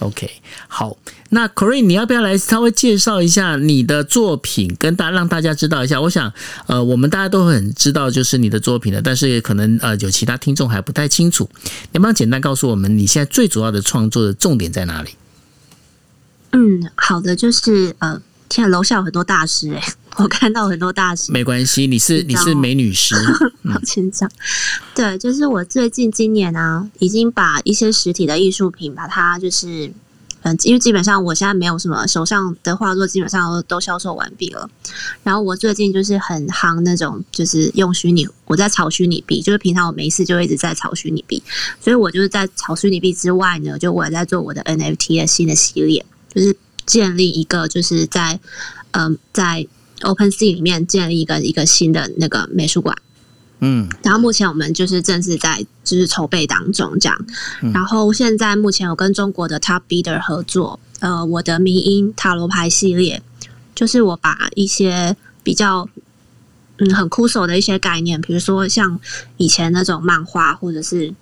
[0.00, 0.30] OK，
[0.68, 0.98] 好，
[1.30, 5.98] 那 Corinne，你要不要来稍微介绍一下你的作品，跟大让大家知道一下？
[5.98, 6.30] 我想，
[6.66, 11.48] 呃，我们大家都很知道就是你的作品了，但是可能呃有其他听众还不太清楚，
[11.92, 15.10] 能不能简单告诉我们你现在最主要的创作的重点在哪里？
[16.54, 19.82] 嗯，好的，就是呃，天啊楼下有很多大师哎、
[20.16, 23.16] 我看到很多大师，没关系，你是你是美女师，
[23.72, 24.30] 好紧张。
[24.94, 29.92] 对，就是我最近今年啊，已经把一些实体的艺术品，把它就是，
[30.42, 34.70] 嗯，因为基本上我现在没有什么手上的画作，基本上都都销售完毕了。
[35.24, 41.42] 然后我最近就是很夯那种，就是用虚拟，我在炒虚拟币，就是平常我没事就一直在炒虚拟币，
[41.80, 46.04] 所以我就是在炒虚拟币之外呢，就我也在做我的 NFT 的新的系列，
[46.34, 46.56] 就是
[46.86, 48.38] 建立一个就是在
[48.90, 49.66] 嗯在
[50.00, 52.96] OpenSea 里面建立一个一个新的那个美术馆。
[53.60, 53.88] 嗯。
[54.02, 57.26] 然后目前我们就是正是在就是筹备当中这样，
[57.62, 57.72] 嗯。
[57.72, 63.22] 然后现在目前有跟中国的 Top Bidder 合作，呃，我的迷音塔罗牌系列，
[63.74, 65.88] 就是我把一些比较
[66.78, 68.98] 嗯很酷手的一些概念，比如说像
[69.36, 71.14] 以前那种漫画，或者是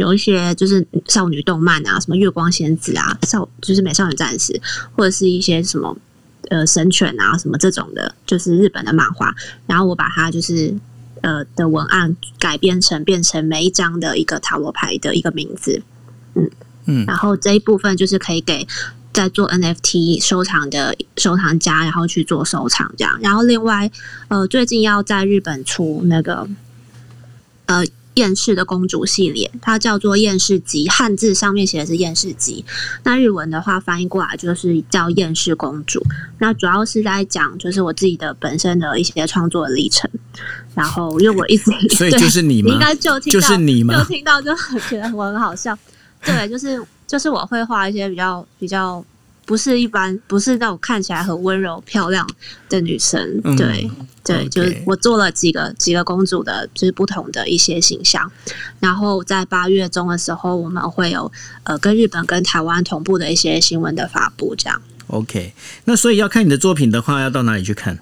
[0.00, 4.58] 有一些就是少女动漫啊，什么月光仙子啊，少就是美少女战士，
[4.96, 5.94] 或者是一些什么
[6.48, 9.34] 呃神犬啊什么这种的，就是日本的漫画，
[9.66, 10.74] 然后我把它就是
[11.20, 15.82] 呃的文案改编成变成每一张的一个塔罗牌的一个名字，
[16.34, 16.50] 嗯
[16.86, 18.66] 嗯然后这一部分就是可以给
[19.12, 23.18] 在做 NFT 收藏的收藏家，然后去做收藏这样。
[23.20, 23.90] 然后另外，
[24.28, 26.48] 呃，最近要在日本出那个
[27.66, 27.84] 呃
[28.14, 32.64] 厌世的公主系列，它叫做厌世集，汉字上面写的是厌世集，
[33.04, 36.02] 那日文的话翻译过来就是叫厌世公主。
[36.38, 40.10] 那主要是在讲就是我自己的本身的一些创作的历程。
[40.74, 45.76] 然后因为我一直 所以对就是你吗应该就听到就是你吗就听到就很觉得我很好笑。
[46.24, 49.04] 对，就是就是我会画一些比较比较
[49.50, 52.24] 不是一般，不是那种看起来很温柔漂亮
[52.68, 53.40] 的女生。
[53.42, 53.90] 嗯对
[54.22, 58.30] 对就是我做了几个几个公主的，就是不同的一些形象。
[58.78, 61.32] 然后在八月中的时候，我们会有
[61.64, 64.80] 呃跟日本跟台湾同步的一些新闻的发布，这样。
[65.08, 65.52] ，OK，
[65.86, 67.98] 那所以要看你的作品的话，要到哪里去看？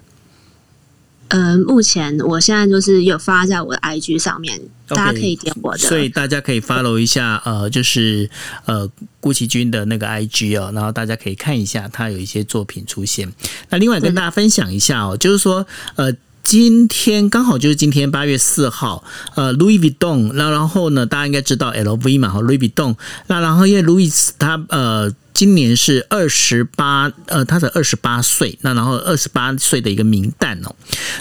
[1.28, 5.78] 呃，目前我现在就是有发在我的 IG 上面大家可以点我的。
[5.78, 8.28] 所以大家可以 follow 一下，呃，就是
[8.64, 13.32] 呃顾其君的那个 IG 哦，然后大家可以看一下他有一些作品出现。
[13.68, 15.66] 那另外跟大家分享一下哦，就是说
[15.96, 16.12] 呃。
[16.44, 19.04] 今天刚好就是今天八月四号，
[19.34, 30.74] 呃，Louis Vuitton，那然后呢，大家应该知道 LV 嘛，哈，Louis Vuitton，那然后因为 Louis 他呃今年是二十八，呃，他的二十八岁，那然后二十八岁的一个名旦哦，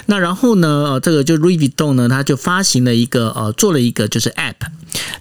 [0.06, 4.56] 那然后呢，呃，这个就 Louis Vuitton 呢，他就发行了一个呃，做了一个就是 App，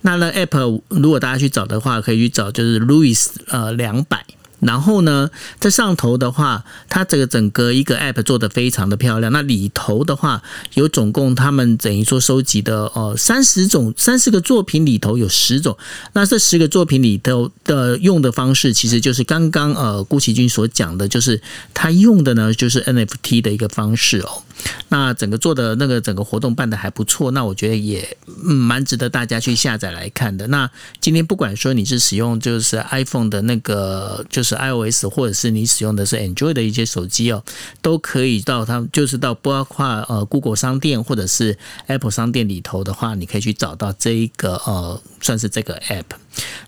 [0.01, 4.25] 那那 App 如果大家去找的话，可以去找就是 Louis 呃两百。
[4.59, 5.29] 然后呢，
[5.59, 9.31] 在上头的话，它这个整个一个 app 做的非常的漂亮。
[9.31, 10.41] 那里头的话，
[10.73, 15.77] 有总共他们等于说收集的呃三十种三十个作品里头有十种。
[16.13, 21.41] 那这十个作品里头的用的方式，其实就是刚刚呃顾其君所讲的，就是
[21.73, 24.43] 他用的呢就是 NFT 的一个方式哦。
[24.89, 30.47] 那整个做的那个整个活动办的还不错，那我觉得也嗯蛮值得大家去下载来看的。
[30.47, 37.43] 那今天不管说你是使用就是 iPhone 的那个就是 iOS，或者是你使用的是 Android 的一些手机哦，
[37.81, 46.05] 都可以到它就是到包括呃 Google 商店或者是 Apple 商店里头的话，你可以去找到这一个呃算是这个 App。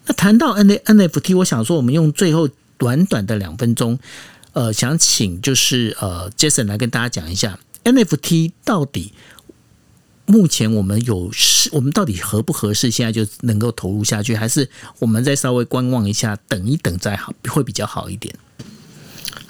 [0.05, 3.99] 那谈到 N NFT，我想说我们用最后短短的两分钟，
[4.53, 9.13] 呃，想请就是呃 Jason 来跟大家讲一下 NFT 到底。
[10.25, 12.91] 目前我们有适，我们到底合不合适？
[12.91, 14.69] 现在就能够投入下去，还是
[14.99, 18.35] 我们再稍微观望一下，等一等再好，会比较好一点？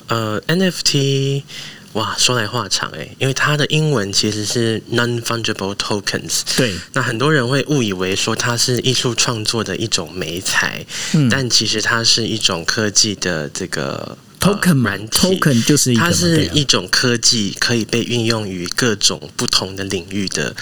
[0.07, 1.43] 呃，NFT，
[1.91, 6.43] 哇，说来话长诶，因为它的英文其实是 non-fungible tokens。
[6.55, 15.27] 对，那很多人会误以为说它是艺术创作的一种美材，嗯但其实它是一种科技的这个 token 软体。
[15.27, 20.55] ，token 就是一个它是一种科技，可以被运用于各种不同的领域的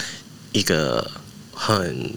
[0.51, 1.11] 一个
[1.53, 2.11] 很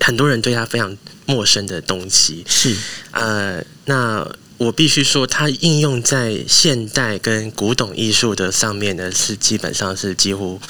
[0.00, 2.44] 很多人对它非常陌生的东西。
[2.46, 2.76] 是
[3.12, 4.26] 呃，那
[4.56, 10.60] 我必须说，它应用在现代跟古董艺术的上面呢，是基本上是几乎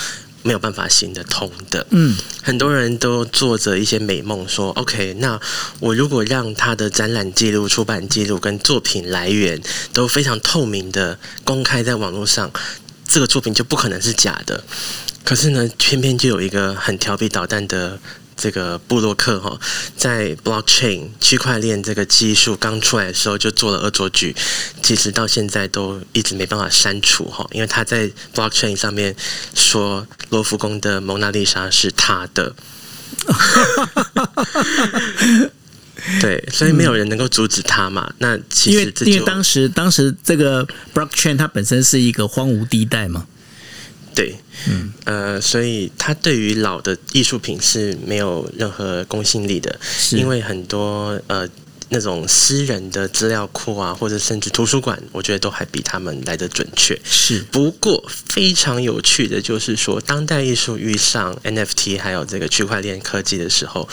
[0.44, 1.84] 没有办法行得通的。
[1.90, 5.40] 嗯很多人都做着一些美梦，说 OK，那
[5.80, 9.60] 我如果让他的展览记录、出版记录跟作品来源
[9.92, 12.52] 都非常透明的公开在网络上，
[13.08, 14.62] 这个作品就不可能是假的。
[15.24, 17.98] 可是呢，偏偏就有一个很调皮捣蛋的
[18.36, 19.58] 这个布洛克哈，
[19.96, 24.34] 在 blockchain 区块链这个技术刚出来的时候就做了恶作剧，
[24.82, 29.14] 其实到现在都一直没办法删除哈，因为他在 blockchain 上面
[29.54, 32.54] 说罗浮宫的蒙娜丽莎是他的。
[36.20, 38.12] 对，所以没有人能够阻止他嘛。
[38.18, 43.26] 那其因为因为当时当时这个 blockchain 它本身是一个荒芜地带嘛，
[44.14, 44.34] 对，
[44.68, 49.78] 嗯，呃，所以他对于老的艺术品是没有任何公信力的，
[50.12, 51.48] 因为很多呃
[51.90, 56.98] 那种私人的资料库啊，或者甚至图书馆，我觉得都还比他们来的准确。
[57.04, 57.40] 是。
[57.52, 63.88] 不过非常有趣的就是说，当代艺术遇上 NFT 还有这个区块链科技的时候，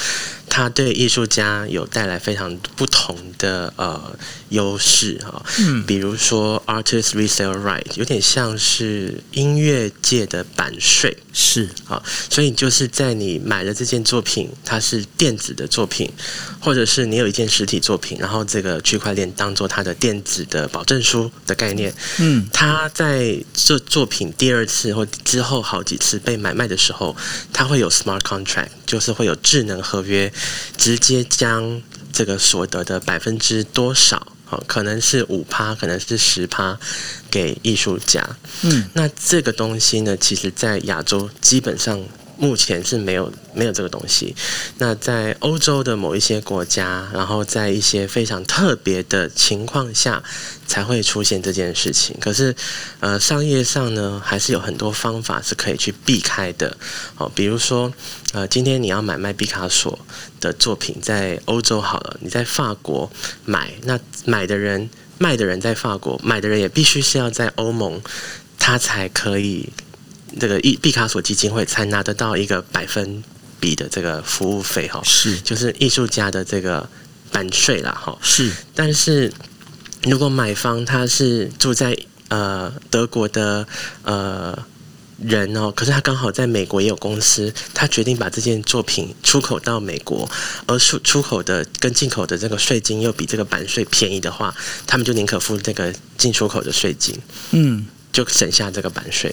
[0.53, 4.13] 它对艺术家有带来非常不同的呃
[4.49, 5.41] 优势哈。
[5.59, 11.17] 嗯比如说 artist resale right，有点像是音乐界的版税。
[11.33, 16.11] 是啊，所以就是在你买了这件作品，它是电子的作品，
[16.59, 27.15] 或者是你有一件实体作品，然后这个区块链当做它的电子的保证书的概念，嗯它在这作品第二次或之后好几次被买卖的时候，
[27.53, 30.31] 它会有 smart contract，就是会有智能合约，
[30.77, 31.81] 直接将
[32.11, 34.27] 这个所得的百分之多少。
[34.49, 36.77] 哦，可能是五趴，可能是十趴，
[37.29, 38.35] 给艺术家。
[38.63, 42.03] 嗯那这个东西呢，其实在亚洲基本上
[42.41, 44.35] 目前是没有没有这个东西。
[44.79, 50.23] 那在欧洲的某一些国家，然后在一些非常特别的情况下，
[50.65, 52.17] 才会出现这件事情。
[52.19, 52.55] 可是，
[52.99, 56.75] 呃，商业上呢，还是有很多方法是可以去避开的。
[57.17, 57.93] 哦，比如说，
[58.33, 59.99] 呃，今天你要买卖毕卡索
[60.39, 63.11] 的作品，在欧洲好了，你在法国
[63.45, 64.89] 买，那买的人。
[65.21, 68.01] 卖的人在法国，买的人也必须是要在欧盟，
[68.57, 69.69] 他才可以
[70.39, 73.23] 这个毕毕卡索基金会才拿得到一个百分
[73.59, 76.89] 比的这个服务费哈，是就是艺术家的这个
[77.31, 78.17] 版税啦哈。
[78.21, 79.31] 是但是
[80.03, 81.97] 如果买方他是住在
[82.29, 83.67] 呃德国的
[84.03, 84.57] 呃
[85.19, 90.27] 人哦，可是他刚好在美国也有公司，他决定把这件作品出口到美国，
[90.65, 94.55] 而出出口的跟进口的这个税金又比这个版税便宜的话，
[94.87, 97.15] 他们就宁可付这个进出口的税金，
[97.51, 99.31] 嗯就省下这个版税。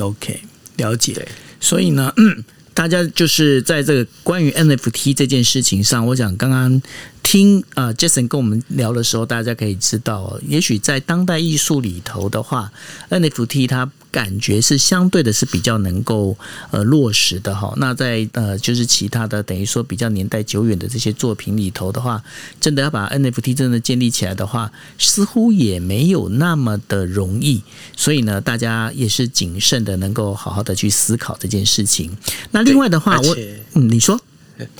[0.00, 0.40] OK
[0.76, 1.26] 了解。
[1.60, 6.82] 所以呢，嗯，大家就是在这个关于 NFT 这件事情上，我想刚刚
[7.24, 12.70] 听啊、呃 Jason 跟我们聊的时候，大家可以知道哦，也许在当代艺术里头的话
[13.10, 16.36] ，NFT 它感觉是相对的是比较能够
[16.70, 17.72] 呃落实的哈。
[17.78, 22.22] 那在呃就是其他的等于说比较年代久远的这些作品里头的话，
[22.60, 27.62] 真的要把 NFT 真的建立起来的话，似乎也没有那么的容易。
[27.96, 32.16] 所以呢，大家也是谨慎的，能够好好的去思考这件事情。
[32.52, 33.36] 那另外的话，我
[33.72, 34.20] 嗯，你说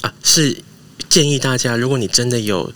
[0.03, 0.62] 啊，是
[1.09, 2.72] 建议大家，如果你真的有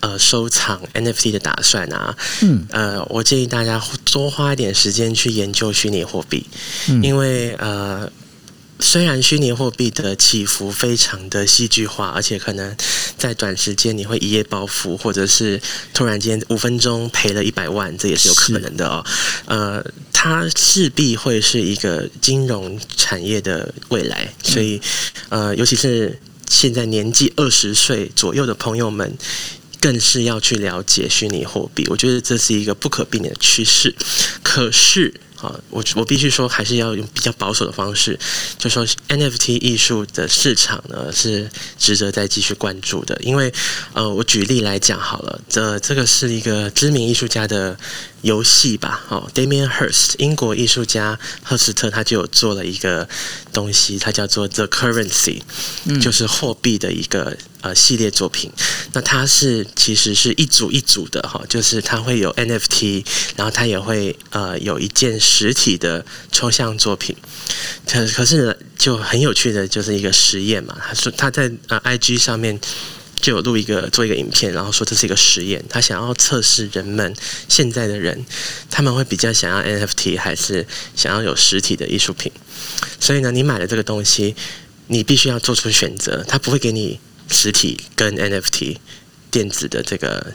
[0.00, 6.46] 呃收藏 NFT 的打算啊，嗯呃，我建议大家多花一点时间去研究虚拟货币，
[6.88, 8.10] 嗯因为呃。
[8.82, 12.74] 虽然虚拟货币的起伏非常的戏剧化，而且可能
[13.18, 15.60] 在短时间你会一夜暴富，或者是
[15.92, 19.04] 突然间五分钟赔了一百万，这也是有可能的哦。
[19.44, 24.80] 呃，它势必会是一个金融产业的未来，所以
[25.28, 26.18] 呃，尤其是
[26.50, 29.16] 现在年纪二十岁左右的朋友们。
[29.82, 33.94] 更是要去了解虚拟货币，我觉得这是一个不可避免的趋势。
[34.42, 38.18] 可是啊，我我必须说，还是要用比较保守的方式，
[38.58, 43.18] 就说 NFT 艺术的市场呢是值得再继续关注的。
[43.22, 43.50] 因为
[43.94, 47.74] 呃，我举例来讲好了，这这个是一个知名艺术家的
[48.22, 53.08] 游戏吧，哦，Damien Hirst，英国艺术家赫斯特他就有做了一个
[53.52, 55.42] 东西，它叫做 The Currency，、
[56.02, 58.52] 就是货币的一个呃系列作品。
[58.92, 63.04] 那它是其实是一组一组的哈，就是它会有 NFT，
[63.36, 67.16] 然后它也会呃有一件实体的抽象作品。
[67.86, 72.60] 可可是呢，就很有趣的就是一个实验嘛，他说他在呃 IG 上面。
[73.20, 77.14] 就有录一个做一个影片，然后说这是一个实验，他想要测试人们
[77.48, 78.24] 现在的人，
[78.70, 80.66] 他们会比较想要 NFT 还是
[80.96, 82.32] 想要有实体的艺术品。
[82.98, 84.34] 所以呢，你买了这个东西，
[84.88, 86.98] 你必须要做出选择，他不会给你
[87.28, 88.78] 实体跟 NFT
[89.30, 90.34] 电子的这个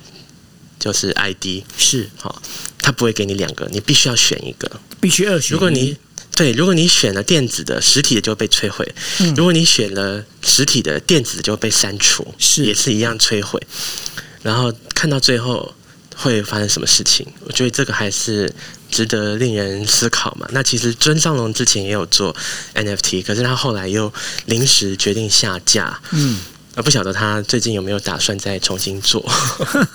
[0.80, 2.42] 就是 ID，是好，
[2.80, 4.80] 他不会给你两个，你必须要选一个。
[5.02, 5.54] 必须二选。
[5.54, 5.98] 如果你
[6.36, 8.86] 对，如果你选了电子的，实体的就会被摧毁；
[9.36, 13.62] 如果你选了实体的，电子的就会被删除，是也是一样摧毁。
[14.42, 15.74] 然后看到最后
[16.16, 17.26] 会发生什么事情？
[17.46, 18.54] 我觉得这个还是
[18.92, 20.46] 值得令人思考嘛。
[20.52, 22.36] 那其实尊上龙之前也有做
[22.74, 24.14] NFT，可是他后来又
[24.46, 26.00] 临时决定下架。
[26.12, 26.40] 嗯。
[26.76, 29.26] 呃，不晓得他最近有没有打算再重新做？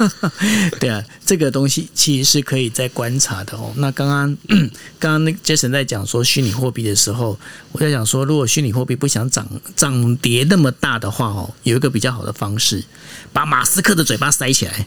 [0.81, 3.70] 对啊，这个东西其实是可以再观察的哦。
[3.76, 4.37] 那刚刚
[4.99, 7.39] 刚刚那 Jason 在讲说虚拟货币的时候，
[7.72, 12.83] 我在想说，如果虚拟货币不想涨涨跌那么大的话哦，有一个比较好的方式，
[13.31, 14.87] 把马斯克的嘴巴塞起来。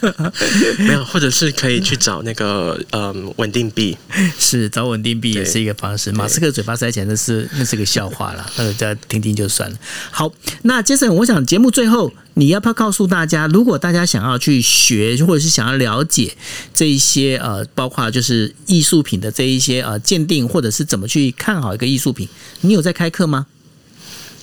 [0.80, 3.98] 没有，或者是可以去找那个嗯稳定币，
[4.38, 6.10] 是找稳定币也是一个方式。
[6.12, 9.76] 马斯克嘴巴塞起来那是那是个笑话了，那个再听听就算了。
[10.10, 10.32] 好，
[10.62, 11.01] 那 Jason。
[11.08, 16.36] 我想节目最后，你要不要告诉大家，如果大家想要去学，或者是想要了解
[16.74, 22.28] 这一些呃，包括就是艺术品的这一些呃鉴定，或者是怎么去看好一个艺术品，
[22.60, 23.46] 你有在开课吗？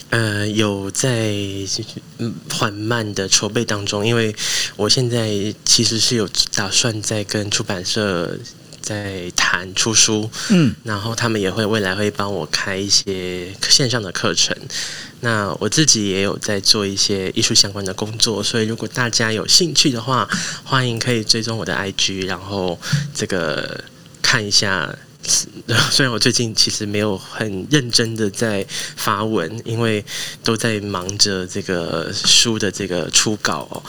[0.09, 1.35] 呃，有在
[2.51, 4.35] 缓慢的筹备当中，因为
[4.75, 8.37] 我现在其实是有打算在跟出版社。
[8.89, 14.57] 在谈出书，嗯，然后他们也会未来会帮我开一些线上的课程。
[15.19, 20.27] 那我自己也有在做一些艺术相关的工作，所以如果大家有兴趣的话，
[20.63, 22.79] 欢迎可以追踪我的 IG，然后
[23.13, 23.83] 这个
[24.23, 24.97] 看一下。
[25.91, 28.65] 虽然我最近其实没有很认真的在
[28.95, 30.03] 发文，因为
[30.43, 33.83] 都在忙着这个书的这个初稿哦。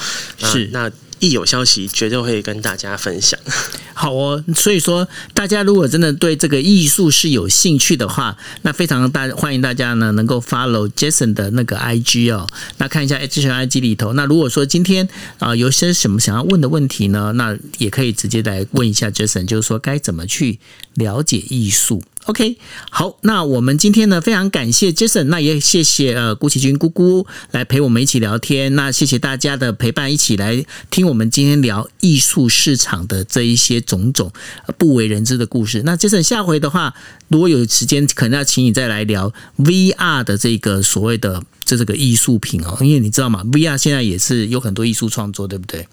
[0.46, 0.90] 是那。
[1.20, 3.38] 一有消息，绝对会跟大家分享。
[3.94, 12.46] 好哦，所以说大家如果真的对这个艺术是有兴趣的话，那非常大欢迎大家呢能够 follow Jason 的那个 IG 哦。
[12.78, 15.06] 那看一下 Jason IG 里头，那如果说今天
[15.38, 20.58] 啊有些什么想要问的问题呢，那也可以直接来问一下 Jason，就是说该怎么去
[20.94, 22.02] 了解艺术。
[22.26, 22.58] OK，
[22.90, 34.30] 好，那我们今天呢非常感谢 Jason，那也谢谢呃顾启军姑姑来陪我们一起聊天，那谢谢大家的陪伴，一起来听我们今天聊艺术市场的这一些种种
[34.76, 35.82] 不为人知的故事。
[35.82, 36.94] 那 Jason 下回的话，
[37.28, 45.88] 如果有时间，可能要请你再来聊 VR 的这个所谓的这这个艺术品哦，因为你知道吗，VR 现在也是有很多艺术创作，对不对？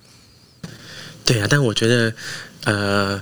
[1.25, 2.13] 对啊，但我觉得
[2.65, 3.21] 呃。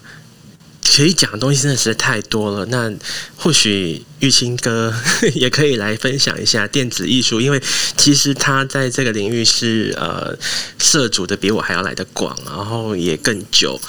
[0.87, 2.65] 可以讲的东西真的实在太多了。
[2.67, 2.91] 那
[3.35, 4.93] 或许玉清哥
[5.35, 7.61] 也可以来分享一下电子艺术，因为
[7.97, 10.33] 其实他在这个领域是呃
[10.79, 13.79] 涉足的比我还要来的广，然后也更久。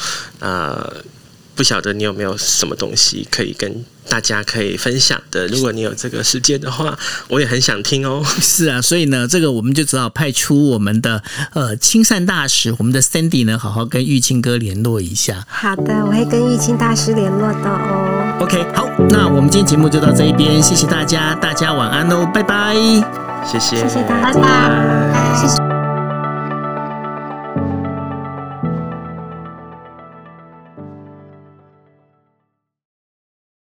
[0.41, 1.05] 呃，
[1.57, 3.85] 不晓得你有没有什么东西可以跟。
[4.09, 6.97] 大家可以分享的，如果你有这个时间的话，
[7.27, 8.25] 我也很想听哦。
[8.41, 11.21] 是啊，所以呢，这个我们就只好派出我们的
[11.55, 15.45] 呃亲善大使，我们的 Sandy 呢，好好跟玉清哥联络一下。
[15.49, 18.39] 好的，我会跟玉清大师联络的哦。
[18.43, 22.77] OK，好，那我们今天节目就到这一边，谢谢大家，大家晚安哦，拜拜。
[23.45, 25.66] 谢谢，谢谢大家，拜拜谢谢。